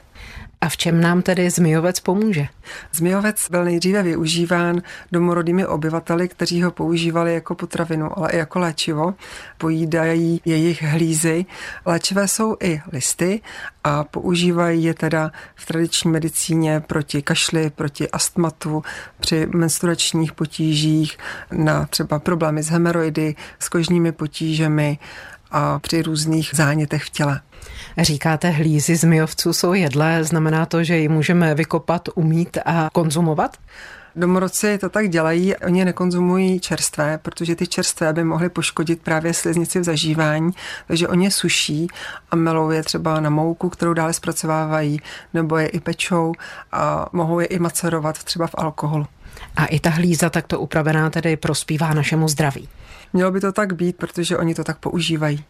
A 0.61 0.69
v 0.69 0.77
čem 0.77 1.01
nám 1.01 1.23
tedy 1.23 1.51
zmijovec 1.51 2.01
pomůže? 2.01 2.47
Zmijovec 2.93 3.51
byl 3.51 3.65
nejdříve 3.65 4.03
využíván 4.03 4.83
domorodými 5.13 5.67
obyvateli, 5.67 6.29
kteří 6.29 6.63
ho 6.63 6.71
používali 6.71 7.35
jako 7.35 7.55
potravinu, 7.55 8.19
ale 8.19 8.31
i 8.31 8.37
jako 8.37 8.59
léčivo. 8.59 9.15
Pojídají 9.59 10.41
jejich 10.45 10.83
hlízy. 10.83 11.47
Léčivé 11.87 12.29
jsou 12.29 12.57
i 12.63 12.83
listy 12.93 13.41
a 13.85 14.05
používají 14.05 14.85
je 14.85 14.95
teda 14.95 15.33
v 15.55 15.67
tradiční 15.67 16.11
medicíně 16.11 16.81
proti 16.81 17.23
kašli, 17.23 17.71
proti 17.71 18.11
astmatu, 18.11 18.83
při 19.21 19.47
menstruačních 19.55 20.33
potížích, 20.33 21.19
na 21.53 21.87
třeba 21.87 22.19
problémy 22.19 22.63
s 22.63 22.69
hemeroidy, 22.69 23.35
s 23.59 23.69
kožními 23.69 24.13
potížemi 24.13 24.99
a 25.51 25.79
při 25.79 26.03
různých 26.03 26.51
zánětech 26.55 27.05
v 27.05 27.11
těle. 27.11 27.41
Říkáte, 27.99 28.51
hlízy 28.51 28.97
zmijovců 28.97 29.53
jsou 29.53 29.73
jedlé, 29.73 30.25
znamená 30.25 30.67
to, 30.67 30.85
že 30.85 30.97
ji 30.97 31.09
můžeme 31.09 31.55
vykopat, 31.55 32.09
umít 32.15 32.59
a 32.65 32.89
konzumovat? 32.93 33.57
Domorodci 34.17 34.79
to 34.79 34.89
tak 34.89 35.09
dělají, 35.09 35.57
oni 35.57 35.85
nekonzumují 35.85 36.61
čerstvé, 36.61 37.19
protože 37.19 37.57
ty 37.57 37.67
čerstvé 37.67 38.13
by 38.13 38.25
mohly 38.25 38.49
poškodit 38.49 39.03
právě 39.03 39.35
sliznici 39.35 39.81
v 39.81 39.85
zažívání, 39.85 40.51
takže 40.87 41.09
oni 41.09 41.25
je 41.25 41.31
suší 41.31 41.87
a 42.31 42.37
melou 42.37 42.71
je 42.71 42.83
třeba 42.83 43.21
na 43.21 43.31
mouku, 43.31 43.69
kterou 43.69 43.95
dále 43.95 44.13
zpracovávají, 44.13 45.01
nebo 45.35 45.57
je 45.57 45.69
i 45.69 45.81
pečou 45.81 46.33
a 46.73 47.07
mohou 47.13 47.41
je 47.41 47.47
i 47.47 47.59
macerovat 47.59 48.25
třeba 48.25 48.47
v 48.47 48.55
alkoholu. 48.55 49.07
A 49.57 49.67
i 49.67 49.81
ta 49.81 49.91
hlíza 49.91 50.31
takto 50.31 50.61
upravená 50.61 51.11
tedy 51.11 51.37
prospívá 51.37 51.95
našemu 51.95 52.29
zdraví. 52.29 52.69
Mělo 53.13 53.31
by 53.31 53.41
to 53.41 53.53
tak 53.53 53.73
být, 53.73 53.97
protože 53.97 54.37
oni 54.37 54.55
to 54.55 54.65
tak 54.65 54.79
používají. 54.79 55.45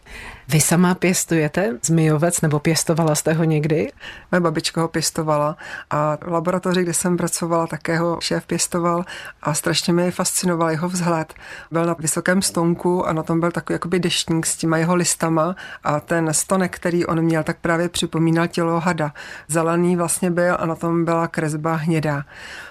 Vy 0.47 0.61
sama 0.61 0.95
pěstujete 0.95 1.77
zmijovec 1.83 2.41
nebo 2.41 2.59
pěstovala 2.59 3.15
jste 3.15 3.33
ho 3.33 3.43
někdy? 3.43 3.91
Moje 4.31 4.41
babička 4.41 4.81
ho 4.81 4.87
pěstovala 4.87 5.57
a 5.89 6.17
v 6.21 6.27
laboratoři, 6.27 6.83
kde 6.83 6.93
jsem 6.93 7.17
pracovala, 7.17 7.67
také 7.67 7.97
ho 7.97 8.17
šéf 8.21 8.45
pěstoval 8.45 9.05
a 9.41 9.53
strašně 9.53 9.93
mi 9.93 10.11
fascinoval 10.11 10.71
jeho 10.71 10.89
vzhled. 10.89 11.33
Byl 11.71 11.85
na 11.85 11.95
vysokém 11.99 12.41
stonku 12.41 13.07
a 13.07 13.13
na 13.13 13.23
tom 13.23 13.39
byl 13.39 13.51
takový 13.51 13.75
jakoby 13.75 13.99
deštník 13.99 14.45
s 14.45 14.55
těma 14.57 14.77
jeho 14.77 14.95
listama 14.95 15.55
a 15.83 15.99
ten 15.99 16.33
stonek, 16.33 16.75
který 16.75 17.05
on 17.05 17.21
měl, 17.21 17.43
tak 17.43 17.57
právě 17.61 17.89
připomínal 17.89 18.47
tělo 18.47 18.79
hada. 18.79 19.13
Zelený 19.47 19.95
vlastně 19.95 20.31
byl 20.31 20.57
a 20.59 20.65
na 20.65 20.75
tom 20.75 21.05
byla 21.05 21.27
kresba 21.27 21.75
hnědá. 21.75 22.23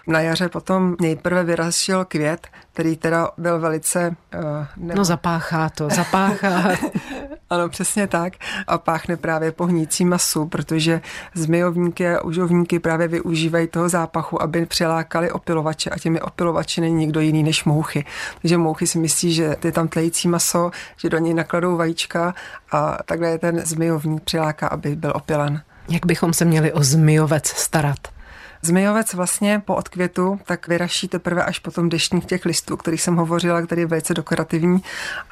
Na 0.06 0.20
jaře 0.20 0.48
potom 0.48 0.96
nejprve 1.00 1.44
vyrašil 1.44 2.04
květ, 2.04 2.46
který 2.72 2.96
teda 2.96 3.30
byl 3.38 3.60
velice... 3.60 4.16
Uh, 4.34 4.42
nebo... 4.76 4.98
No 4.98 5.04
zapáchá 5.04 5.68
to, 5.68 5.88
zapáchá. 5.88 6.68
ano, 7.50 7.68
přesně 7.68 8.06
tak. 8.06 8.32
A 8.66 8.78
páchne 8.78 9.16
právě 9.16 9.52
po 9.52 9.66
hnící 9.66 10.04
masu, 10.04 10.46
protože 10.46 11.00
zmijovníky 11.34 12.08
a 12.08 12.22
užovníky 12.22 12.78
právě 12.78 13.08
využívají 13.08 13.66
toho 13.66 13.88
zápachu, 13.88 14.42
aby 14.42 14.66
přilákali 14.66 15.30
opilovače 15.30 15.90
a 15.90 15.98
těmi 15.98 16.20
opilovači 16.20 16.80
není 16.80 16.94
nikdo 16.94 17.20
jiný 17.20 17.42
než 17.42 17.64
mouchy. 17.64 18.04
Takže 18.42 18.58
mouchy 18.58 18.86
si 18.86 18.98
myslí, 18.98 19.34
že 19.34 19.56
je 19.64 19.72
tam 19.72 19.88
tlející 19.88 20.28
maso, 20.28 20.70
že 20.96 21.08
do 21.08 21.18
něj 21.18 21.34
nakladou 21.34 21.76
vajíčka 21.76 22.34
a 22.72 22.98
takhle 23.04 23.28
je 23.28 23.38
ten 23.38 23.60
zmijovník 23.60 24.22
přiláká, 24.24 24.66
aby 24.66 24.96
byl 24.96 25.12
opilen. 25.16 25.62
Jak 25.88 26.06
bychom 26.06 26.32
se 26.32 26.44
měli 26.44 26.72
o 26.72 26.82
zmijovec 26.82 27.46
starat? 27.46 28.15
Zmijovec 28.62 29.14
vlastně 29.14 29.62
po 29.64 29.74
odkvětu 29.74 30.40
tak 30.44 30.68
vyraší 30.68 31.08
teprve 31.08 31.44
až 31.44 31.58
potom 31.58 31.88
deštník 31.88 32.24
těch 32.24 32.44
listů, 32.44 32.76
který 32.76 32.98
jsem 32.98 33.16
hovořila, 33.16 33.62
který 33.62 33.80
je 33.80 33.86
velice 33.86 34.14
dekorativní 34.14 34.82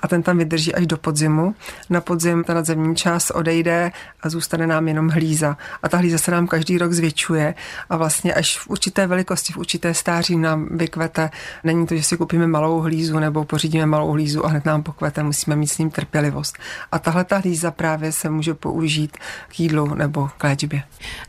a 0.02 0.09
ten 0.09 0.23
tam 0.23 0.38
vydrží 0.38 0.75
až 0.75 0.87
do 0.87 0.97
podzimu. 0.97 1.54
Na 1.90 2.00
podzim 2.00 2.45
ta 2.45 2.54
nadzemní 2.54 2.97
část 2.97 3.31
odejde 3.31 3.93
a 4.23 4.28
zůstane 4.28 4.66
nám 4.66 4.88
jenom 4.88 5.09
hlíza. 5.09 5.57
A 5.83 5.88
ta 5.88 5.97
hlíza 5.97 6.19
se 6.19 6.31
nám 6.31 6.47
každý 6.47 6.78
rok 6.78 6.93
zvětšuje 6.93 7.54
a 7.90 7.97
vlastně 7.97 8.35
až 8.35 8.59
v 8.59 8.69
určité 8.69 9.07
velikosti, 9.07 9.52
v 9.52 9.57
určité 9.57 9.95
stáří 9.95 10.37
nám 10.37 10.69
vykvete. 10.71 11.31
Není 11.64 11.87
to, 11.87 11.97
že 11.97 12.02
si 12.02 12.16
koupíme 12.16 12.47
malou 12.47 12.81
hlízu 12.81 13.19
nebo 13.19 13.45
pořídíme 13.45 13.87
malou 13.87 14.11
hlízu 14.11 14.47
a 14.47 14.49
hned 14.49 14.64
nám 14.64 14.83
pokvete, 14.83 15.23
musíme 15.23 15.57
mít 15.57 15.66
s 15.66 15.78
ním 15.78 15.90
trpělivost. 15.90 16.59
A 16.93 16.99
tahle 16.99 17.25
ta 17.25 17.38
hlíza 17.38 17.71
právě 17.71 18.12
se 18.12 18.31
může 18.31 18.54
použít 18.54 19.16
k 19.49 19.61
jídlu 19.61 19.95
nebo 19.95 20.28
k 20.38 20.45
léčbě. 20.45 20.83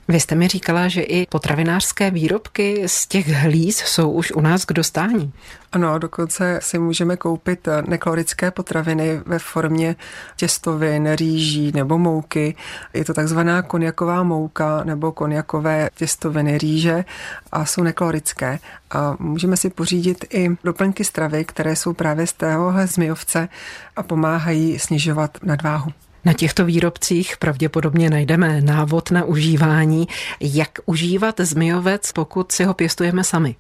Vy 0.08 0.20
jste 0.20 0.36
mi 0.36 0.48
říkala, 0.48 0.88
že 0.88 1.02
i 1.02 1.26
potravinářské 1.26 1.85
zemědělské 1.86 2.12
výrobky 2.12 2.84
z 2.88 3.08
těch 3.08 3.28
hlíz 3.28 3.78
jsou 3.78 4.12
už 4.12 4.32
u 4.32 4.42
nás 4.42 4.66
k 4.66 4.74
dostání. 4.74 5.34
Ano, 5.72 6.00
dokonce 6.00 6.60
si 6.64 6.80
můžeme 6.80 7.18
koupit 7.18 7.68
neklorické 7.88 8.52
potraviny 8.52 9.22
ve 9.26 9.40
formě 9.40 9.96
těstovin, 10.36 11.14
rýží 11.16 11.72
nebo 11.76 11.98
mouky. 11.98 12.56
Je 12.94 13.06
to 13.06 13.14
takzvaná 13.14 13.62
konjaková 13.62 14.24
mouka 14.24 14.84
nebo 14.84 15.12
konjakové 15.12 15.90
těstoviny 15.96 16.58
rýže 16.58 17.06
a 17.52 17.66
jsou 17.66 17.84
neklorické. 17.84 18.60
A 18.92 19.16
můžeme 19.20 19.58
si 19.58 19.70
pořídit 19.70 20.26
i 20.34 20.50
doplňky 20.64 21.04
stravy, 21.04 21.46
které 21.46 21.76
jsou 21.76 21.94
právě 21.94 22.28
z 22.28 22.34
téhohle 22.34 22.88
zmijovce 22.88 23.50
a 23.96 24.04
pomáhají 24.04 24.80
snižovat 24.80 25.38
nadváhu. 25.44 25.92
Na 26.26 26.34
těchto 26.34 26.66
výrobcích 26.66 27.38
pravděpodobně 27.38 28.10
najdeme 28.10 28.62
návod 28.62 29.12
na 29.12 29.24
užívání, 29.24 30.08
jak 30.42 30.70
užívat 30.86 31.40
zmijovec, 31.40 32.12
pokud 32.12 32.52
si 32.52 32.64
ho 32.64 32.74
pěstujeme 32.74 33.24
sami. 33.24 33.56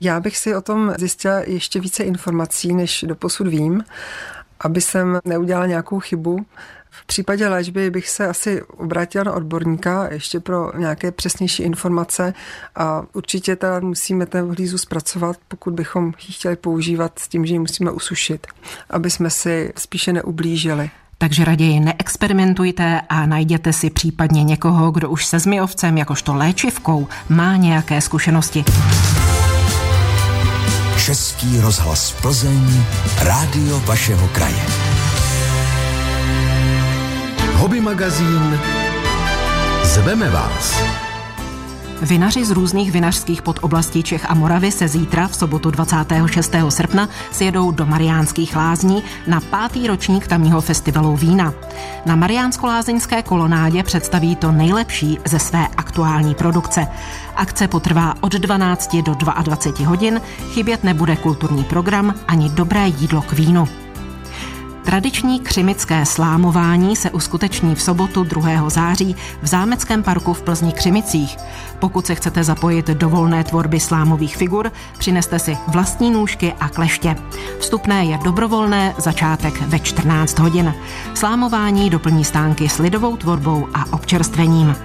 Já 0.00 0.20
bych 0.20 0.36
si 0.36 0.54
o 0.54 0.60
tom 0.60 0.94
zjistila 0.98 1.38
ještě 1.38 1.80
více 1.80 2.04
informací, 2.04 2.74
než 2.74 3.04
do 3.08 3.14
posud 3.14 3.46
vím, 3.46 3.84
aby 4.60 4.80
jsem 4.80 5.18
neudělala 5.24 5.66
nějakou 5.66 6.00
chybu. 6.00 6.46
V 6.90 7.06
případě 7.06 7.48
léčby 7.48 7.90
bych 7.90 8.08
se 8.08 8.26
asi 8.26 8.62
obrátila 8.62 9.24
na 9.24 9.32
odborníka 9.32 10.08
ještě 10.12 10.40
pro 10.40 10.78
nějaké 10.78 11.12
přesnější 11.12 11.62
informace 11.62 12.34
a 12.74 13.02
určitě 13.12 13.56
teda 13.56 13.80
musíme 13.80 14.26
ten 14.26 14.48
hlízu 14.48 14.78
zpracovat, 14.78 15.36
pokud 15.48 15.74
bychom 15.74 16.06
ji 16.06 16.34
chtěli 16.34 16.56
používat 16.56 17.18
s 17.18 17.28
tím, 17.28 17.46
že 17.46 17.54
ji 17.54 17.58
musíme 17.58 17.90
usušit, 17.90 18.46
aby 18.90 19.10
jsme 19.10 19.30
si 19.30 19.72
spíše 19.76 20.12
neublížili. 20.12 20.90
Takže 21.24 21.44
raději 21.44 21.80
neexperimentujte 21.80 23.00
a 23.08 23.26
najděte 23.26 23.72
si 23.72 23.90
případně 23.90 24.44
někoho, 24.44 24.90
kdo 24.90 25.10
už 25.10 25.26
se 25.26 25.38
zmijovcem 25.38 25.98
jakožto 25.98 26.34
léčivkou 26.34 27.08
má 27.28 27.56
nějaké 27.56 28.00
zkušenosti. 28.00 28.64
Český 31.06 31.60
rozhlas 31.60 32.12
Plzeň, 32.22 32.84
rádio 33.18 33.80
vašeho 33.80 34.28
kraje. 34.28 34.62
Hobby 37.54 37.80
magazín 37.80 38.60
Zveme 39.82 40.30
vás. 40.30 40.82
Vinaři 42.02 42.44
z 42.44 42.50
různých 42.50 42.92
vinařských 42.92 43.42
podoblastí 43.42 44.02
Čech 44.02 44.30
a 44.30 44.34
Moravy 44.34 44.72
se 44.72 44.88
zítra 44.88 45.28
v 45.28 45.34
sobotu 45.36 45.70
26. 45.70 46.54
srpna 46.68 47.08
sjedou 47.32 47.70
do 47.70 47.86
Mariánských 47.86 48.56
lázní 48.56 49.02
na 49.26 49.40
pátý 49.40 49.86
ročník 49.86 50.26
tamního 50.26 50.60
festivalu 50.60 51.16
vína. 51.16 51.54
Na 52.06 52.16
Mariánsko-lázeňské 52.16 53.22
kolonádě 53.22 53.82
představí 53.82 54.36
to 54.36 54.52
nejlepší 54.52 55.18
ze 55.24 55.38
své 55.38 55.68
aktuální 55.76 56.34
produkce. 56.34 56.86
Akce 57.36 57.68
potrvá 57.68 58.14
od 58.20 58.32
12 58.32 58.96
do 58.96 59.14
22 59.14 59.88
hodin, 59.88 60.20
chybět 60.52 60.84
nebude 60.84 61.16
kulturní 61.16 61.64
program 61.64 62.14
ani 62.28 62.50
dobré 62.50 62.88
jídlo 62.88 63.22
k 63.22 63.32
vínu. 63.32 63.83
Tradiční 64.84 65.40
křimické 65.40 66.06
slámování 66.06 66.96
se 66.96 67.10
uskuteční 67.10 67.74
v 67.74 67.82
sobotu 67.82 68.24
2. 68.24 68.70
září 68.70 69.16
v 69.42 69.46
Zámeckém 69.46 70.02
parku 70.02 70.34
v 70.34 70.42
Plzni 70.42 70.72
Křimicích. 70.72 71.36
Pokud 71.78 72.06
se 72.06 72.14
chcete 72.14 72.44
zapojit 72.44 72.86
do 72.86 73.08
volné 73.08 73.44
tvorby 73.44 73.80
slámových 73.80 74.36
figur, 74.36 74.72
přineste 74.98 75.38
si 75.38 75.58
vlastní 75.68 76.10
nůžky 76.10 76.52
a 76.60 76.68
kleště. 76.68 77.16
Vstupné 77.58 78.04
je 78.04 78.18
dobrovolné, 78.24 78.94
začátek 78.98 79.62
ve 79.62 79.78
14 79.78 80.38
hodin. 80.38 80.74
Slámování 81.14 81.90
doplní 81.90 82.24
stánky 82.24 82.68
s 82.68 82.78
lidovou 82.78 83.16
tvorbou 83.16 83.68
a 83.74 83.92
občerstvením. 83.92 84.76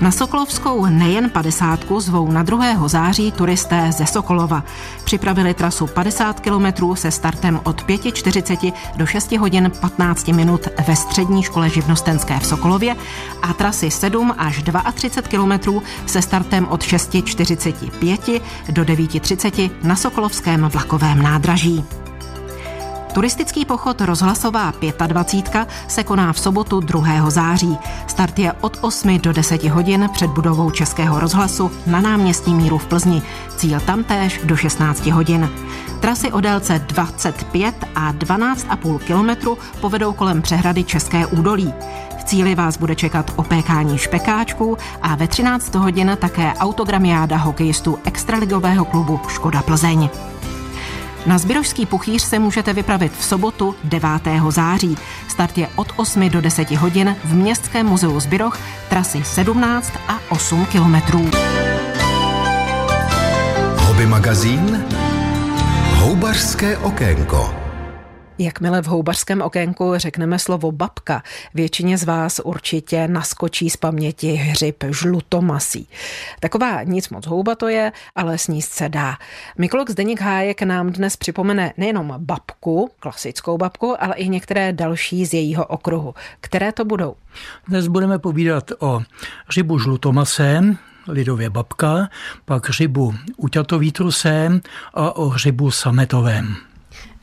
Na 0.00 0.10
Sokolovskou 0.10 0.86
nejen 0.86 1.30
50 1.30 1.80
zvou 1.98 2.30
na 2.30 2.42
2. 2.42 2.88
září 2.88 3.32
turisté 3.32 3.92
ze 3.92 4.06
Sokolova. 4.06 4.64
Připravili 5.04 5.54
trasu 5.54 5.86
50 5.86 6.40
kilometrů 6.40 6.94
se 6.94 7.10
startem 7.10 7.60
od 7.64 7.82
5.40 7.82 8.72
do 8.96 9.06
6 9.06 9.32
hodin 9.32 9.72
15 9.80 10.28
minut 10.28 10.68
ve 10.86 10.96
střední 10.96 11.42
škole 11.42 11.70
živnostenské 11.70 12.38
v 12.38 12.46
Sokolově 12.46 12.96
a 13.42 13.52
trasy 13.52 13.90
7 13.90 14.34
až 14.38 14.62
32 14.94 15.28
kilometrů 15.28 15.82
se 16.06 16.22
startem 16.22 16.68
od 16.68 16.82
6.45 16.82 18.40
do 18.70 18.82
9.30 18.82 19.70
na 19.82 19.96
Sokolovském 19.96 20.68
vlakovém 20.68 21.22
nádraží. 21.22 22.03
Turistický 23.14 23.64
pochod 23.64 24.00
Rozhlasová 24.00 24.72
25 25.06 25.68
se 25.88 26.04
koná 26.04 26.32
v 26.32 26.38
sobotu 26.38 26.80
2. 26.80 27.30
září. 27.30 27.78
Start 28.06 28.38
je 28.38 28.52
od 28.52 28.78
8 28.80 29.18
do 29.18 29.32
10 29.32 29.64
hodin 29.64 30.08
před 30.12 30.30
budovou 30.30 30.70
Českého 30.70 31.20
rozhlasu 31.20 31.70
na 31.86 32.00
náměstí 32.00 32.54
Míru 32.54 32.78
v 32.78 32.86
Plzni. 32.86 33.22
Cíl 33.56 33.80
tamtéž 33.80 34.40
do 34.44 34.56
16 34.56 35.06
hodin. 35.06 35.50
Trasy 36.00 36.32
o 36.32 36.40
délce 36.40 36.78
25 36.86 37.74
a 37.94 38.12
12,5 38.12 38.98
kilometru 38.98 39.58
povedou 39.80 40.12
kolem 40.12 40.42
přehrady 40.42 40.84
České 40.84 41.26
údolí. 41.26 41.74
V 42.18 42.24
cíli 42.24 42.54
vás 42.54 42.76
bude 42.76 42.94
čekat 42.94 43.32
opékání 43.36 43.98
špekáčků 43.98 44.78
a 45.02 45.14
ve 45.14 45.28
13 45.28 45.74
hodin 45.74 46.16
také 46.20 46.52
autogramiáda 46.54 47.36
hokejistů 47.36 47.98
extraligového 48.04 48.84
klubu 48.84 49.20
Škoda 49.28 49.62
Plzeň. 49.62 50.08
Na 51.26 51.38
Zbyrožský 51.38 51.86
puchýř 51.86 52.22
se 52.22 52.38
můžete 52.38 52.72
vypravit 52.72 53.12
v 53.12 53.24
sobotu 53.24 53.74
9. 53.84 54.10
září. 54.48 54.96
Start 55.28 55.58
je 55.58 55.68
od 55.76 55.88
8 55.96 56.30
do 56.30 56.40
10 56.40 56.70
hodin 56.70 57.16
v 57.24 57.34
Městském 57.34 57.86
muzeu 57.86 58.20
Zbyroch, 58.20 58.58
trasy 58.88 59.24
17 59.24 59.92
a 60.08 60.18
8 60.28 60.66
kilometrů. 60.66 61.30
Hobby 63.76 64.06
magazín 64.06 64.84
Houbařské 65.94 66.78
okénko. 66.78 67.54
Jakmile 68.38 68.82
v 68.82 68.86
houbařském 68.86 69.42
okénku 69.42 69.92
řekneme 69.96 70.38
slovo 70.38 70.72
babka, 70.72 71.22
většině 71.54 71.98
z 71.98 72.04
vás 72.04 72.40
určitě 72.44 73.08
naskočí 73.08 73.70
z 73.70 73.76
paměti 73.76 74.32
hřib 74.32 74.84
žlutomasí. 74.90 75.88
Taková 76.40 76.82
nic 76.82 77.08
moc 77.08 77.26
houba 77.26 77.54
to 77.54 77.68
je, 77.68 77.92
ale 78.14 78.38
sníst 78.38 78.72
se 78.72 78.88
dá. 78.88 79.16
Mikolog 79.58 79.90
Zdeněk 79.90 80.20
Hájek 80.20 80.62
nám 80.62 80.92
dnes 80.92 81.16
připomene 81.16 81.72
nejenom 81.76 82.14
babku, 82.18 82.90
klasickou 83.00 83.58
babku, 83.58 84.02
ale 84.02 84.14
i 84.14 84.28
některé 84.28 84.72
další 84.72 85.26
z 85.26 85.34
jejího 85.34 85.66
okruhu. 85.66 86.14
Které 86.40 86.72
to 86.72 86.84
budou? 86.84 87.16
Dnes 87.68 87.86
budeme 87.86 88.18
povídat 88.18 88.70
o 88.78 89.02
hřibu 89.46 89.78
žlutomasém, 89.78 90.78
lidově 91.08 91.50
babka, 91.50 92.08
pak 92.44 92.68
hřibu 92.68 93.14
uťatovítrusém 93.36 94.60
a 94.94 95.16
o 95.16 95.28
hřibu 95.28 95.70
sametovém. 95.70 96.56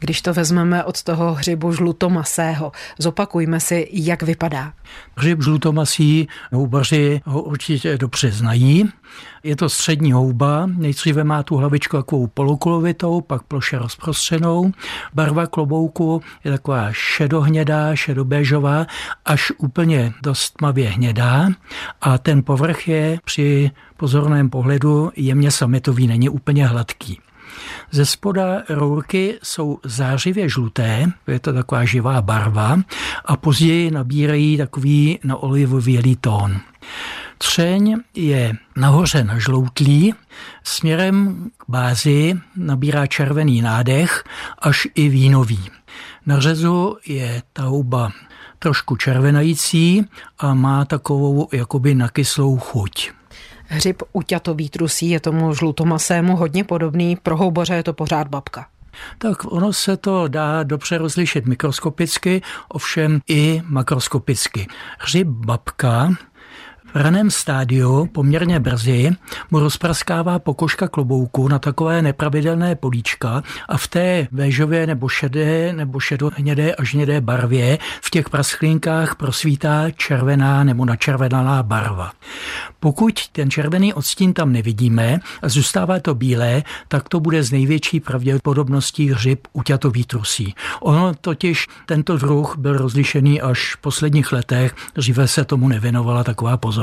Když 0.03 0.21
to 0.21 0.33
vezmeme 0.33 0.83
od 0.83 1.03
toho 1.03 1.33
hřibu 1.33 1.73
žlutomasého, 1.73 2.71
zopakujme 2.99 3.59
si, 3.59 3.87
jak 3.91 4.23
vypadá. 4.23 4.73
Hřib 5.15 5.43
žlutomasí 5.43 6.27
houbaři 6.51 7.21
ho 7.25 7.41
určitě 7.41 7.97
dobře 7.97 8.31
znají. 8.31 8.89
Je 9.43 9.55
to 9.55 9.69
střední 9.69 10.11
houba, 10.11 10.69
nejdříve 10.77 11.23
má 11.23 11.43
tu 11.43 11.55
hlavičku 11.55 11.97
takovou 11.97 12.27
polokolovitou, 12.27 13.21
pak 13.21 13.43
ploše 13.43 13.77
rozprostřenou. 13.77 14.71
Barva 15.13 15.47
klobouku 15.47 16.21
je 16.43 16.51
taková 16.51 16.87
šedohnědá, 16.91 17.95
šedobéžová, 17.95 18.87
až 19.25 19.51
úplně 19.57 20.13
dost 20.23 20.57
tmavě 20.57 20.89
hnědá 20.89 21.49
a 22.01 22.17
ten 22.17 22.43
povrch 22.43 22.87
je 22.87 23.19
při 23.25 23.71
pozorném 23.97 24.49
pohledu 24.49 25.11
jemně 25.15 25.51
sametový, 25.51 26.07
není 26.07 26.29
úplně 26.29 26.67
hladký. 26.67 27.19
Ze 27.91 28.05
spoda 28.05 28.63
rourky 28.69 29.39
jsou 29.43 29.79
zářivě 29.83 30.49
žluté, 30.49 31.11
je 31.27 31.39
to 31.39 31.53
taková 31.53 31.85
živá 31.85 32.21
barva, 32.21 32.79
a 33.25 33.37
později 33.37 33.91
nabírají 33.91 34.57
takový 34.57 35.19
na 35.23 35.35
olivovělý 35.35 36.15
tón. 36.15 36.59
Třeň 37.37 37.97
je 38.15 38.53
nahoře 38.75 39.23
nažloutlý, 39.23 40.13
směrem 40.63 41.49
k 41.57 41.63
bázi 41.69 42.39
nabírá 42.55 43.07
červený 43.07 43.61
nádech 43.61 44.23
až 44.59 44.87
i 44.95 45.09
vínový. 45.09 45.69
Na 46.25 46.39
řezu 46.39 46.97
je 47.05 47.43
ta 47.53 47.63
houba 47.63 48.11
trošku 48.59 48.95
červenající 48.95 50.05
a 50.39 50.53
má 50.53 50.85
takovou 50.85 51.49
jakoby 51.51 51.95
nakyslou 51.95 52.57
chuť. 52.57 53.11
Hřib 53.71 54.03
uťatový 54.13 54.69
trusí 54.69 55.09
je 55.09 55.19
tomu 55.19 55.53
žlutomasému 55.53 56.35
hodně 56.35 56.63
podobný, 56.63 57.15
pro 57.15 57.37
houboře 57.37 57.73
je 57.73 57.83
to 57.83 57.93
pořád 57.93 58.27
babka. 58.27 58.67
Tak 59.17 59.51
ono 59.51 59.73
se 59.73 59.97
to 59.97 60.27
dá 60.27 60.63
dobře 60.63 60.97
rozlišit 60.97 61.45
mikroskopicky, 61.45 62.41
ovšem 62.69 63.19
i 63.29 63.61
makroskopicky. 63.65 64.67
Hřib 64.99 65.27
babka 65.27 66.09
v 66.93 66.95
raném 66.95 67.31
stádiu, 67.31 68.05
poměrně 68.05 68.59
brzy, 68.59 69.11
mu 69.51 69.59
rozpraskává 69.59 70.39
pokožka 70.39 70.87
klobouku 70.87 71.47
na 71.47 71.59
takové 71.59 72.01
nepravidelné 72.01 72.75
políčka 72.75 73.43
a 73.69 73.77
v 73.77 73.87
té 73.87 74.27
véžové 74.31 74.87
nebo 74.87 75.09
šedé 75.09 75.73
nebo 75.73 75.99
šedohnědé 75.99 76.75
až 76.75 76.93
hnědé 76.93 77.21
barvě 77.21 77.77
v 78.01 78.09
těch 78.09 78.29
prasklinkách 78.29 79.15
prosvítá 79.15 79.91
červená 79.91 80.63
nebo 80.63 80.85
načervenaná 80.85 81.63
barva. 81.63 82.11
Pokud 82.79 83.27
ten 83.31 83.51
červený 83.51 83.93
odstín 83.93 84.33
tam 84.33 84.51
nevidíme 84.51 85.19
a 85.41 85.49
zůstává 85.49 85.99
to 85.99 86.15
bílé, 86.15 86.63
tak 86.87 87.09
to 87.09 87.19
bude 87.19 87.43
z 87.43 87.51
největší 87.51 87.99
pravděpodobností 87.99 89.11
hřib 89.11 89.47
uťatový 89.53 90.03
trusí. 90.03 90.55
Ono 90.81 91.13
totiž 91.21 91.67
tento 91.85 92.17
druh 92.17 92.57
byl 92.57 92.77
rozlišený 92.77 93.41
až 93.41 93.75
v 93.75 93.81
posledních 93.81 94.31
letech, 94.31 94.75
dříve 94.95 95.27
se 95.27 95.45
tomu 95.45 95.67
nevěnovala 95.67 96.23
taková 96.23 96.57
pozornost. 96.57 96.80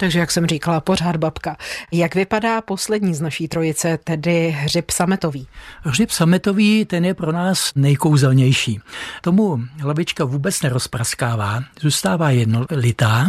Takže, 0.00 0.18
jak 0.18 0.30
jsem 0.30 0.46
říkala, 0.46 0.80
pořád 0.80 1.16
babka. 1.16 1.56
Jak 1.92 2.14
vypadá 2.14 2.60
poslední 2.60 3.14
z 3.14 3.20
naší 3.20 3.48
trojice, 3.48 3.98
tedy 4.04 4.50
hřib 4.50 4.90
sametový? 4.90 5.46
Hřib 5.82 6.10
sametový, 6.10 6.84
ten 6.84 7.04
je 7.04 7.14
pro 7.14 7.32
nás 7.32 7.72
nejkouzelnější. 7.74 8.80
Tomu 9.20 9.60
hlavička 9.80 10.24
vůbec 10.24 10.62
nerozpraskává, 10.62 11.60
zůstává 11.80 12.30
jednolitá, 12.30 13.26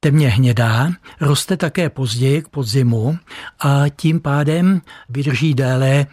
temně 0.00 0.28
hnědá, 0.28 0.90
roste 1.20 1.56
také 1.56 1.90
později 1.90 2.42
k 2.42 2.48
podzimu 2.48 3.18
a 3.60 3.84
tím 3.96 4.20
pádem 4.20 4.82
vydrží 5.08 5.54
déle, 5.54 6.06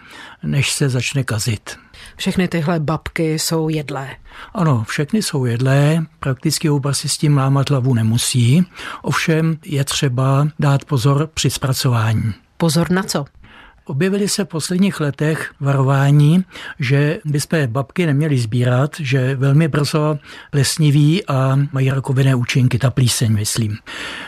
než 0.44 0.72
se 0.72 0.90
začne 0.90 1.24
kazit. 1.24 1.78
Všechny 2.22 2.48
tyhle 2.48 2.80
babky 2.80 3.40
jsou 3.40 3.70
jedlé. 3.70 4.10
Ano, 4.54 4.84
všechny 4.88 5.22
jsou 5.22 5.46
jedlé, 5.46 6.06
prakticky 6.20 6.68
houba 6.68 6.94
si 6.94 7.10
s 7.10 7.18
tím 7.18 7.38
lámat 7.38 7.70
hlavu 7.70 7.94
nemusí, 7.94 8.66
ovšem 9.02 9.58
je 9.66 9.84
třeba 9.84 10.48
dát 10.60 10.86
pozor 10.86 11.30
při 11.34 11.50
zpracování. 11.50 12.34
Pozor 12.58 12.92
na 12.92 13.04
co? 13.04 13.26
Objevily 13.86 14.28
se 14.28 14.46
v 14.46 14.48
posledních 14.48 15.00
letech 15.00 15.54
varování, 15.60 16.46
že 16.80 17.20
bychom 17.26 17.68
babky 17.68 18.06
neměli 18.06 18.38
sbírat, 18.38 18.96
že 19.00 19.36
velmi 19.36 19.68
brzo 19.68 20.20
lesniví 20.54 21.26
a 21.28 21.60
mají 21.72 21.90
rakovinné 21.90 22.36
účinky, 22.36 22.80
ta 22.80 22.92
plíseň, 22.92 23.34
myslím. 23.34 23.78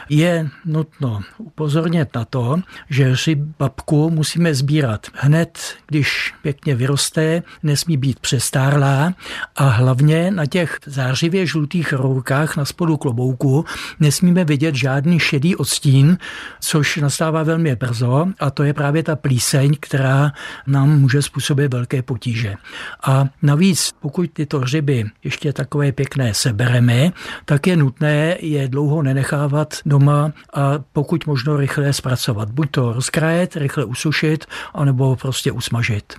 Je 0.09 0.49
nutno 0.65 1.21
upozornit 1.37 2.15
na 2.15 2.25
to, 2.25 2.59
že 2.89 3.17
si 3.17 3.35
babku 3.35 4.09
musíme 4.09 4.55
sbírat 4.55 5.07
hned, 5.13 5.75
když 5.87 6.33
pěkně 6.41 6.75
vyroste, 6.75 7.43
nesmí 7.63 7.97
být 7.97 8.19
přestárlá 8.19 9.13
a 9.55 9.67
hlavně 9.67 10.31
na 10.31 10.45
těch 10.45 10.79
zářivě 10.85 11.45
žlutých 11.45 11.93
rourkách 11.93 12.57
na 12.57 12.65
spodu 12.65 12.97
klobouku 12.97 13.65
nesmíme 13.99 14.45
vidět 14.45 14.75
žádný 14.75 15.19
šedý 15.19 15.55
odstín, 15.55 16.17
což 16.59 16.97
nastává 16.97 17.43
velmi 17.43 17.75
brzo 17.75 18.25
a 18.39 18.51
to 18.51 18.63
je 18.63 18.73
právě 18.73 19.03
ta 19.03 19.15
plíseň 19.15 19.42
píseň, 19.43 19.75
která 19.79 20.31
nám 20.67 20.99
může 20.99 21.21
způsobit 21.21 21.73
velké 21.73 22.01
potíže. 22.01 22.55
A 23.03 23.25
navíc, 23.41 23.91
pokud 24.01 24.29
tyto 24.33 24.59
hřiby 24.59 25.05
ještě 25.23 25.53
takové 25.53 25.91
pěkné 25.91 26.33
sebereme, 26.33 27.11
tak 27.45 27.67
je 27.67 27.77
nutné 27.77 28.37
je 28.39 28.67
dlouho 28.67 29.03
nenechávat 29.03 29.73
doma 29.85 30.31
a 30.53 30.79
pokud 30.93 31.27
možno 31.27 31.57
rychle 31.57 31.93
zpracovat. 31.93 32.51
Buď 32.51 32.71
to 32.71 32.93
rozkrajet, 32.93 33.55
rychle 33.55 33.85
usušit, 33.85 34.45
anebo 34.73 35.15
prostě 35.15 35.51
usmažit. 35.51 36.13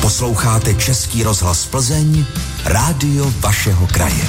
Posloucháte 0.00 0.74
Český 0.74 1.22
rozhlas 1.22 1.66
Plzeň, 1.66 2.24
rádio 2.64 3.32
vašeho 3.40 3.86
kraje. 3.86 4.24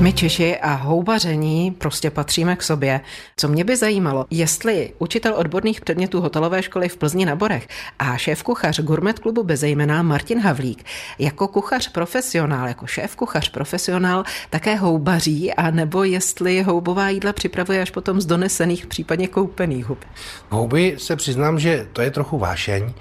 My 0.00 0.12
Češi 0.12 0.56
a 0.56 0.74
houbaření 0.74 1.70
prostě 1.70 2.10
patříme 2.10 2.56
k 2.56 2.62
sobě. 2.62 3.00
Co 3.36 3.48
mě 3.48 3.64
by 3.64 3.76
zajímalo, 3.76 4.26
jestli 4.30 4.92
učitel 4.98 5.34
odborných 5.36 5.80
předmětů 5.80 6.20
hotelové 6.20 6.62
školy 6.62 6.88
v 6.88 6.96
Plzni 6.96 7.26
na 7.26 7.36
Borech 7.36 7.68
a 7.98 8.16
šéf 8.16 8.42
kuchař 8.42 8.80
Gourmet 8.80 9.18
klubu 9.18 9.42
Bezejmená 9.42 10.02
Martin 10.02 10.40
Havlík 10.40 10.84
jako 11.18 11.48
kuchař 11.48 11.88
profesionál, 11.88 12.68
jako 12.68 12.86
šéf 12.86 13.16
kuchař 13.16 13.48
profesionál 13.48 14.24
také 14.50 14.74
houbaří 14.76 15.54
a 15.54 15.70
nebo 15.70 16.04
jestli 16.04 16.62
houbová 16.62 17.08
jídla 17.08 17.32
připravuje 17.32 17.82
až 17.82 17.90
potom 17.90 18.20
z 18.20 18.26
donesených, 18.26 18.86
případně 18.86 19.28
koupených 19.28 19.86
hub. 19.86 20.04
Houby 20.48 20.94
se 20.98 21.16
přiznám, 21.16 21.58
že 21.58 21.86
to 21.92 22.02
je 22.02 22.10
trochu 22.10 22.38
vášeň. 22.38 22.92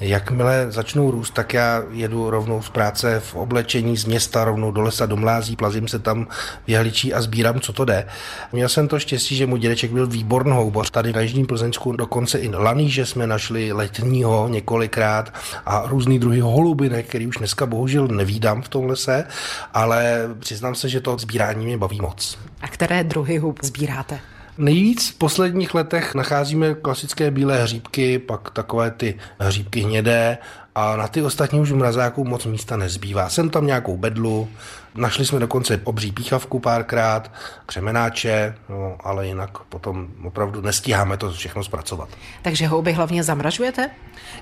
Jakmile 0.00 0.66
začnou 0.68 1.10
růst, 1.10 1.34
tak 1.34 1.54
já 1.54 1.82
jedu 1.90 2.30
rovnou 2.30 2.62
z 2.62 2.70
práce 2.70 3.20
v 3.20 3.34
oblečení 3.34 3.96
z 3.96 4.04
města 4.04 4.44
rovnou 4.44 4.72
do 4.72 4.80
lesa, 4.80 5.06
do 5.06 5.16
mlází, 5.16 5.56
plazím 5.56 5.88
se 5.88 5.98
tam 5.98 6.26
v 6.66 6.68
jehličí 6.70 7.14
a 7.14 7.22
sbírám, 7.22 7.60
co 7.60 7.72
to 7.72 7.84
jde. 7.84 8.06
Měl 8.52 8.68
jsem 8.68 8.88
to 8.88 8.98
štěstí, 8.98 9.36
že 9.36 9.46
můj 9.46 9.58
dědeček 9.58 9.90
byl 9.90 10.06
výborný 10.06 10.52
houbař. 10.52 10.90
Tady 10.90 11.12
na 11.12 11.20
Jižním 11.20 11.46
Plzeňsku 11.46 11.92
dokonce 11.92 12.38
i 12.38 12.48
laníže 12.48 13.06
jsme 13.06 13.26
našli 13.26 13.72
letního 13.72 14.48
několikrát 14.48 15.34
a 15.66 15.82
různý 15.86 16.18
druhy 16.18 16.40
holubinek, 16.40 17.06
který 17.06 17.26
už 17.26 17.36
dneska 17.36 17.66
bohužel 17.66 18.08
nevídám 18.08 18.62
v 18.62 18.68
tom 18.68 18.86
lese, 18.86 19.26
ale 19.74 20.28
přiznám 20.38 20.74
se, 20.74 20.88
že 20.88 21.00
to 21.00 21.18
sbírání 21.18 21.66
mě 21.66 21.78
baví 21.78 22.00
moc. 22.00 22.38
A 22.60 22.68
které 22.68 23.04
druhy 23.04 23.38
hub 23.38 23.58
sbíráte? 23.62 24.20
Nejvíc 24.58 25.10
v 25.10 25.14
posledních 25.14 25.74
letech 25.74 26.14
nacházíme 26.14 26.74
klasické 26.74 27.30
bílé 27.30 27.62
hříbky, 27.62 28.18
pak 28.18 28.50
takové 28.50 28.90
ty 28.90 29.14
hříbky 29.38 29.80
hnědé 29.80 30.38
a 30.74 30.96
na 30.96 31.08
ty 31.08 31.22
ostatní 31.22 31.60
už 31.60 31.70
v 31.70 31.76
mrazáku 31.76 32.24
moc 32.24 32.46
místa 32.46 32.76
nezbývá. 32.76 33.28
Jsem 33.28 33.50
tam 33.50 33.66
nějakou 33.66 33.96
bedlu, 33.96 34.48
našli 34.94 35.26
jsme 35.26 35.38
dokonce 35.38 35.80
obří 35.84 36.12
píchavku 36.12 36.58
párkrát, 36.58 37.32
křemenáče, 37.66 38.54
no, 38.68 38.96
ale 39.00 39.26
jinak 39.26 39.58
potom 39.58 40.08
opravdu 40.24 40.60
nestíháme 40.60 41.16
to 41.16 41.32
všechno 41.32 41.64
zpracovat. 41.64 42.08
Takže 42.42 42.66
houby 42.66 42.92
hlavně 42.92 43.22
zamražujete? 43.22 43.90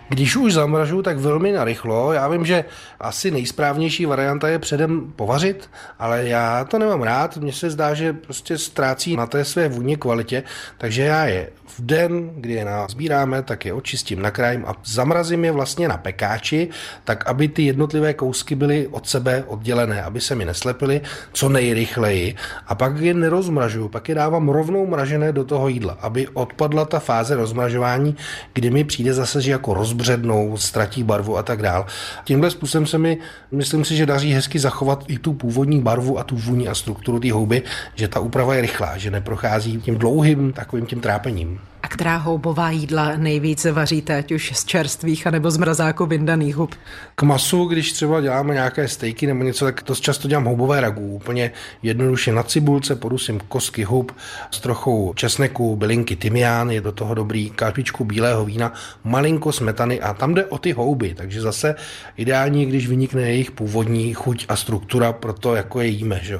Když 0.08 0.36
už 0.36 0.52
zamražu, 0.52 1.02
tak 1.02 1.18
velmi 1.18 1.52
narychlo. 1.52 2.12
Já 2.12 2.28
vím, 2.28 2.46
že 2.46 2.64
asi 3.00 3.30
nejsprávnější 3.30 4.06
varianta 4.06 4.48
je 4.48 4.58
předem 4.58 5.12
povařit, 5.16 5.70
ale 5.98 6.28
já 6.28 6.64
to 6.64 6.78
nemám 6.78 7.02
rád. 7.02 7.36
Mně 7.36 7.52
se 7.52 7.70
zdá, 7.70 7.94
že 7.94 8.12
prostě 8.12 8.58
ztrácí 8.58 9.16
na 9.16 9.26
té 9.26 9.44
své 9.44 9.68
vůně 9.68 9.96
kvalitě, 9.96 10.42
takže 10.78 11.02
já 11.02 11.24
je 11.24 11.50
v 11.66 11.80
den, 11.86 12.30
kdy 12.34 12.52
je 12.52 12.66
sbíráme, 12.88 13.42
tak 13.42 13.64
je 13.64 13.72
očistím, 13.72 14.22
nakrájím 14.22 14.64
a 14.66 14.74
zamrazím 14.84 15.44
je 15.44 15.52
vlastně 15.52 15.88
na 15.88 15.96
pekáči, 16.18 16.68
tak 17.04 17.30
aby 17.30 17.48
ty 17.48 17.62
jednotlivé 17.62 18.14
kousky 18.14 18.54
byly 18.54 18.90
od 18.90 19.06
sebe 19.06 19.44
oddělené, 19.46 20.02
aby 20.02 20.20
se 20.20 20.34
mi 20.34 20.44
neslepily 20.44 21.00
co 21.32 21.48
nejrychleji 21.48 22.34
a 22.66 22.74
pak 22.74 22.98
je 22.98 23.14
nerozmražuju, 23.14 23.88
pak 23.88 24.08
je 24.08 24.14
dávám 24.14 24.48
rovnou 24.48 24.86
mražené 24.86 25.32
do 25.32 25.44
toho 25.44 25.68
jídla, 25.68 25.98
aby 26.02 26.28
odpadla 26.28 26.84
ta 26.84 26.98
fáze 26.98 27.36
rozmražování, 27.36 28.16
kdy 28.54 28.70
mi 28.70 28.84
přijde 28.84 29.14
zase, 29.14 29.42
že 29.42 29.50
jako 29.50 29.74
rozbřednou, 29.74 30.56
ztratí 30.56 31.02
barvu 31.02 31.38
a 31.38 31.42
tak 31.42 31.62
dál. 31.62 31.86
Tímhle 32.24 32.50
způsobem 32.50 32.86
se 32.86 32.98
mi, 32.98 33.18
myslím 33.52 33.84
si, 33.84 33.96
že 33.96 34.06
daří 34.06 34.32
hezky 34.32 34.58
zachovat 34.58 35.04
i 35.06 35.18
tu 35.18 35.32
původní 35.32 35.80
barvu 35.80 36.18
a 36.18 36.24
tu 36.24 36.36
vůni 36.36 36.68
a 36.68 36.74
strukturu 36.74 37.20
té 37.20 37.32
houby, 37.32 37.62
že 37.94 38.08
ta 38.08 38.20
úprava 38.20 38.54
je 38.54 38.60
rychlá, 38.60 38.98
že 38.98 39.10
neprochází 39.10 39.80
tím 39.80 39.98
dlouhým 39.98 40.52
takovým 40.52 40.86
tím 40.86 41.00
trápením. 41.00 41.60
A 41.82 41.88
která 41.88 42.16
houbová 42.16 42.70
jídla 42.70 43.16
nejvíce 43.16 43.72
vaříte, 43.72 44.16
ať 44.16 44.32
už 44.32 44.52
z 44.54 44.64
čerstvých 44.64 45.26
anebo 45.26 45.50
z 45.50 45.56
mrazáku 45.56 46.06
vyndaných 46.06 46.56
hub? 46.56 46.74
K 47.14 47.22
masu, 47.22 47.64
když 47.64 47.92
třeba 47.92 48.20
děláme 48.20 48.54
nějaké 48.54 48.88
stejky 48.88 49.26
nebo 49.26 49.44
něco, 49.44 49.64
tak 49.64 49.82
to 49.82 49.94
často 49.94 50.28
dělám 50.28 50.44
houbové 50.44 50.80
ragu. 50.80 51.14
Úplně 51.14 51.50
jednoduše 51.82 52.32
na 52.32 52.42
cibulce 52.42 52.96
podusím 52.96 53.40
kosky 53.48 53.84
hub 53.84 54.12
s 54.50 54.60
trochou 54.60 55.14
česneku, 55.14 55.76
bylinky, 55.76 56.16
tymián, 56.16 56.70
je 56.70 56.80
do 56.80 56.92
toho 56.92 57.14
dobrý, 57.14 57.50
kapičku 57.50 58.04
bílého 58.04 58.44
vína, 58.44 58.72
malinko 59.04 59.52
smetany 59.52 60.00
a 60.00 60.14
tam 60.14 60.34
jde 60.34 60.44
o 60.44 60.58
ty 60.58 60.72
houby, 60.72 61.14
takže 61.14 61.40
zase 61.40 61.74
ideální, 62.16 62.66
když 62.66 62.88
vynikne 62.88 63.22
jejich 63.22 63.50
původní 63.50 64.14
chuť 64.14 64.46
a 64.48 64.56
struktura 64.56 65.12
pro 65.12 65.32
to, 65.32 65.54
jako 65.54 65.80
je 65.80 65.86
jíme. 65.86 66.20
Že? 66.22 66.38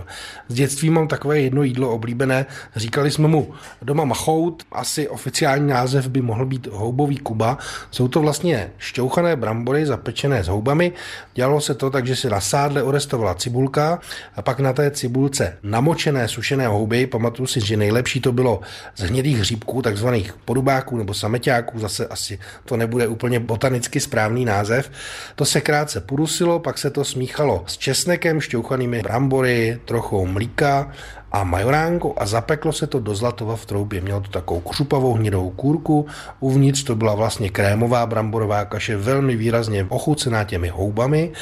Z 0.48 0.54
dětství 0.54 0.90
mám 0.90 1.08
takové 1.08 1.40
jedno 1.40 1.62
jídlo 1.62 1.90
oblíbené, 1.90 2.46
říkali 2.76 3.10
jsme 3.10 3.28
mu 3.28 3.54
doma 3.82 4.04
machout, 4.04 4.62
asi 4.72 5.08
oficiální 5.28 5.68
název 5.68 6.08
by 6.08 6.22
mohl 6.22 6.46
být 6.46 6.66
houbový 6.66 7.16
kuba. 7.16 7.58
Jsou 7.90 8.08
to 8.08 8.20
vlastně 8.20 8.70
šťouchané 8.78 9.36
brambory 9.36 9.86
zapečené 9.86 10.44
s 10.44 10.48
houbami. 10.48 10.92
Dělalo 11.34 11.60
se 11.60 11.74
to 11.74 11.90
tak, 11.90 12.06
že 12.06 12.16
se 12.16 12.30
na 12.30 12.40
sádle 12.40 12.82
orestovala 12.82 13.34
cibulka 13.34 14.00
a 14.36 14.42
pak 14.42 14.60
na 14.60 14.72
té 14.72 14.90
cibulce 14.90 15.56
namočené 15.62 16.28
sušené 16.28 16.66
houby. 16.66 17.06
Pamatuju 17.06 17.46
si, 17.46 17.60
že 17.60 17.76
nejlepší 17.76 18.20
to 18.20 18.32
bylo 18.32 18.60
z 18.96 19.02
hnědých 19.02 19.38
hříbků, 19.38 19.82
takzvaných 19.82 20.32
podobáků 20.44 20.96
nebo 20.96 21.14
sameťáků. 21.14 21.78
Zase 21.78 22.06
asi 22.06 22.38
to 22.64 22.76
nebude 22.76 23.06
úplně 23.06 23.40
botanicky 23.40 24.00
správný 24.00 24.44
název. 24.44 24.90
To 25.36 25.44
se 25.44 25.60
krátce 25.60 26.00
purusilo, 26.00 26.58
pak 26.58 26.78
se 26.78 26.90
to 26.90 27.04
smíchalo 27.04 27.64
s 27.66 27.76
česnekem, 27.76 28.40
šťouchanými 28.40 29.02
brambory, 29.02 29.80
trochou 29.84 30.26
mlíka 30.26 30.90
a 31.32 31.44
majoránkou 31.44 32.14
a 32.16 32.26
zapeklo 32.26 32.72
se 32.72 32.86
to 32.86 33.00
do 33.00 33.14
zlatova 33.14 33.56
v 33.56 33.66
troubě. 33.66 34.00
Mělo 34.00 34.20
to 34.20 34.30
takovou 34.30 34.60
křupavou 34.60 35.14
hnědou 35.14 35.50
kůrku, 35.50 36.06
uvnitř 36.40 36.82
to 36.82 36.96
byla 36.96 37.14
vlastně 37.14 37.50
krémová 37.50 38.06
bramborová 38.06 38.64
kaše, 38.64 38.96
velmi 38.96 39.36
výrazně 39.36 39.86
ochucená 39.88 40.44
těmi 40.44 40.68
houbami 40.68 41.32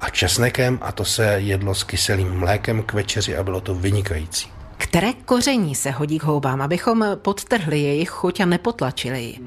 a 0.00 0.10
česnekem 0.10 0.78
a 0.82 0.92
to 0.92 1.04
se 1.04 1.24
jedlo 1.24 1.74
s 1.74 1.84
kyselým 1.84 2.38
mlékem 2.38 2.82
k 2.82 2.92
večeři 2.92 3.36
a 3.36 3.42
bylo 3.42 3.60
to 3.60 3.74
vynikající. 3.74 4.48
Které 4.78 5.12
koření 5.12 5.74
se 5.74 5.90
hodí 5.90 6.18
k 6.18 6.22
houbám, 6.22 6.62
abychom 6.62 7.04
podtrhli 7.22 7.80
jejich 7.80 8.08
chuť 8.10 8.40
a 8.40 8.46
nepotlačili 8.46 9.22
ji? 9.22 9.38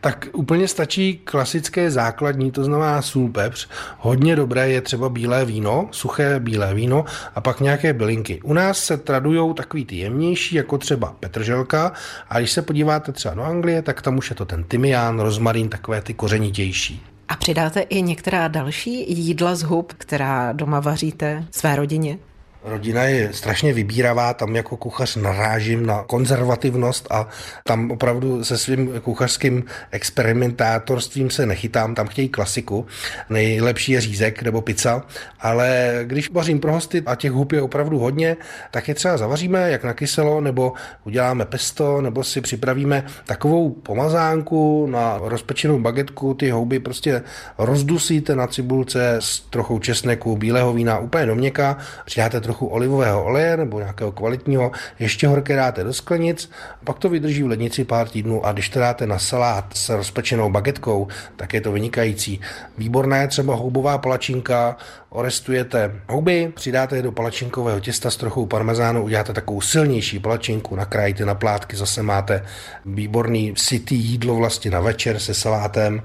Tak 0.00 0.28
úplně 0.32 0.68
stačí 0.68 1.20
klasické 1.24 1.90
základní, 1.90 2.50
to 2.50 2.64
znamená 2.64 3.02
sůl, 3.02 3.28
pepř. 3.28 3.68
Hodně 3.98 4.36
dobré 4.36 4.70
je 4.70 4.80
třeba 4.80 5.08
bílé 5.08 5.44
víno, 5.44 5.88
suché 5.90 6.40
bílé 6.40 6.74
víno 6.74 7.04
a 7.34 7.40
pak 7.40 7.60
nějaké 7.60 7.92
bylinky. 7.92 8.40
U 8.42 8.52
nás 8.52 8.78
se 8.78 8.96
tradují 8.96 9.54
takový 9.54 9.84
ty 9.84 9.96
jemnější, 9.96 10.56
jako 10.56 10.78
třeba 10.78 11.14
petrželka, 11.20 11.92
a 12.28 12.38
když 12.38 12.52
se 12.52 12.62
podíváte 12.62 13.12
třeba 13.12 13.34
do 13.34 13.42
Anglie, 13.42 13.82
tak 13.82 14.02
tam 14.02 14.18
už 14.18 14.30
je 14.30 14.36
to 14.36 14.44
ten 14.44 14.64
tymián, 14.64 15.20
rozmarín, 15.20 15.68
takové 15.68 16.00
ty 16.00 16.14
kořenitější. 16.14 17.02
A 17.28 17.36
přidáte 17.36 17.80
i 17.80 18.02
některá 18.02 18.48
další 18.48 19.12
jídla 19.12 19.54
z 19.54 19.62
hub, 19.62 19.92
která 19.92 20.52
doma 20.52 20.80
vaříte 20.80 21.44
své 21.50 21.76
rodině? 21.76 22.18
Rodina 22.66 23.02
je 23.02 23.32
strašně 23.32 23.72
vybíravá, 23.72 24.34
tam 24.34 24.56
jako 24.56 24.76
kuchař 24.76 25.16
narážím 25.16 25.86
na 25.86 26.02
konzervativnost 26.02 27.06
a 27.10 27.28
tam 27.64 27.90
opravdu 27.90 28.44
se 28.44 28.58
svým 28.58 29.00
kuchařským 29.00 29.64
experimentátorstvím 29.90 31.30
se 31.30 31.46
nechytám, 31.46 31.94
tam 31.94 32.06
chtějí 32.08 32.28
klasiku. 32.28 32.86
Nejlepší 33.30 33.92
je 33.92 34.00
řízek 34.00 34.42
nebo 34.42 34.60
pizza, 34.60 35.02
ale 35.40 36.00
když 36.04 36.30
vařím 36.30 36.60
pro 36.60 36.72
hosty 36.72 37.02
a 37.06 37.14
těch 37.14 37.32
hub 37.32 37.52
je 37.52 37.62
opravdu 37.62 37.98
hodně, 37.98 38.36
tak 38.70 38.88
je 38.88 38.94
třeba 38.94 39.16
zavaříme 39.16 39.70
jak 39.70 39.84
na 39.84 39.92
kyselo, 39.92 40.40
nebo 40.40 40.72
uděláme 41.04 41.44
pesto, 41.44 42.00
nebo 42.00 42.24
si 42.24 42.40
připravíme 42.40 43.04
takovou 43.24 43.70
pomazánku 43.70 44.86
na 44.86 45.18
rozpečenou 45.22 45.78
bagetku, 45.78 46.34
ty 46.34 46.50
houby 46.50 46.78
prostě 46.78 47.22
rozdusíte 47.58 48.36
na 48.36 48.46
cibulce 48.46 49.16
s 49.20 49.40
trochou 49.40 49.78
česneku, 49.78 50.36
bílého 50.36 50.72
vína, 50.72 50.98
úplně 50.98 51.26
do 51.26 51.34
měka, 51.34 51.76
přidáte 52.04 52.40
trochu 52.40 52.53
trochu 52.54 52.66
olivového 52.66 53.24
oleje 53.24 53.56
nebo 53.56 53.78
nějakého 53.78 54.12
kvalitního, 54.12 54.70
ještě 54.98 55.28
horké 55.28 55.56
dáte 55.56 55.84
do 55.84 55.92
sklenic, 55.92 56.50
a 56.82 56.84
pak 56.84 56.98
to 56.98 57.08
vydrží 57.08 57.42
v 57.42 57.46
lednici 57.46 57.84
pár 57.84 58.08
týdnů 58.08 58.46
a 58.46 58.52
když 58.52 58.68
to 58.68 58.78
dáte 58.78 59.06
na 59.06 59.18
salát 59.18 59.64
s 59.74 59.88
rozpečenou 59.88 60.50
bagetkou, 60.50 61.08
tak 61.36 61.54
je 61.54 61.60
to 61.60 61.72
vynikající. 61.72 62.40
Výborná 62.78 63.16
je 63.16 63.28
třeba 63.28 63.54
houbová 63.54 63.98
palačinka, 63.98 64.76
orestujete 65.14 66.00
houby, 66.08 66.52
přidáte 66.54 66.96
je 66.96 67.02
do 67.02 67.12
palačinkového 67.12 67.80
těsta 67.80 68.10
s 68.10 68.16
trochou 68.16 68.46
parmezánu, 68.46 69.02
uděláte 69.02 69.32
takovou 69.32 69.60
silnější 69.60 70.18
palačinku, 70.18 70.76
nakrájíte 70.76 71.24
na 71.24 71.34
plátky, 71.34 71.76
zase 71.76 72.02
máte 72.02 72.44
výborný 72.84 73.54
sytý 73.56 73.96
jídlo 73.96 74.34
vlastně 74.34 74.70
na 74.70 74.80
večer 74.80 75.18
se 75.18 75.34
salátem, 75.34 76.02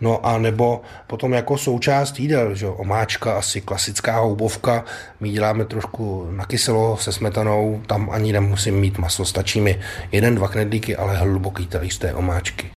no 0.00 0.26
a 0.26 0.38
nebo 0.38 0.82
potom 1.06 1.32
jako 1.32 1.58
součást 1.58 2.20
jídel, 2.20 2.54
že 2.54 2.66
omáčka, 2.66 3.38
asi 3.38 3.60
klasická 3.60 4.18
houbovka, 4.18 4.84
my 5.20 5.30
děláme 5.30 5.64
trošku 5.64 6.28
na 6.30 6.46
kyselo 6.46 6.96
se 6.96 7.12
smetanou, 7.12 7.82
tam 7.86 8.10
ani 8.10 8.32
nemusím 8.32 8.80
mít 8.80 8.98
maso, 8.98 9.24
stačí 9.24 9.60
mi 9.60 9.80
jeden, 10.12 10.34
dva 10.34 10.48
knedlíky, 10.48 10.96
ale 10.96 11.16
hluboký 11.16 11.66
talíř 11.66 11.98
té 11.98 12.14
omáčky. 12.14 12.70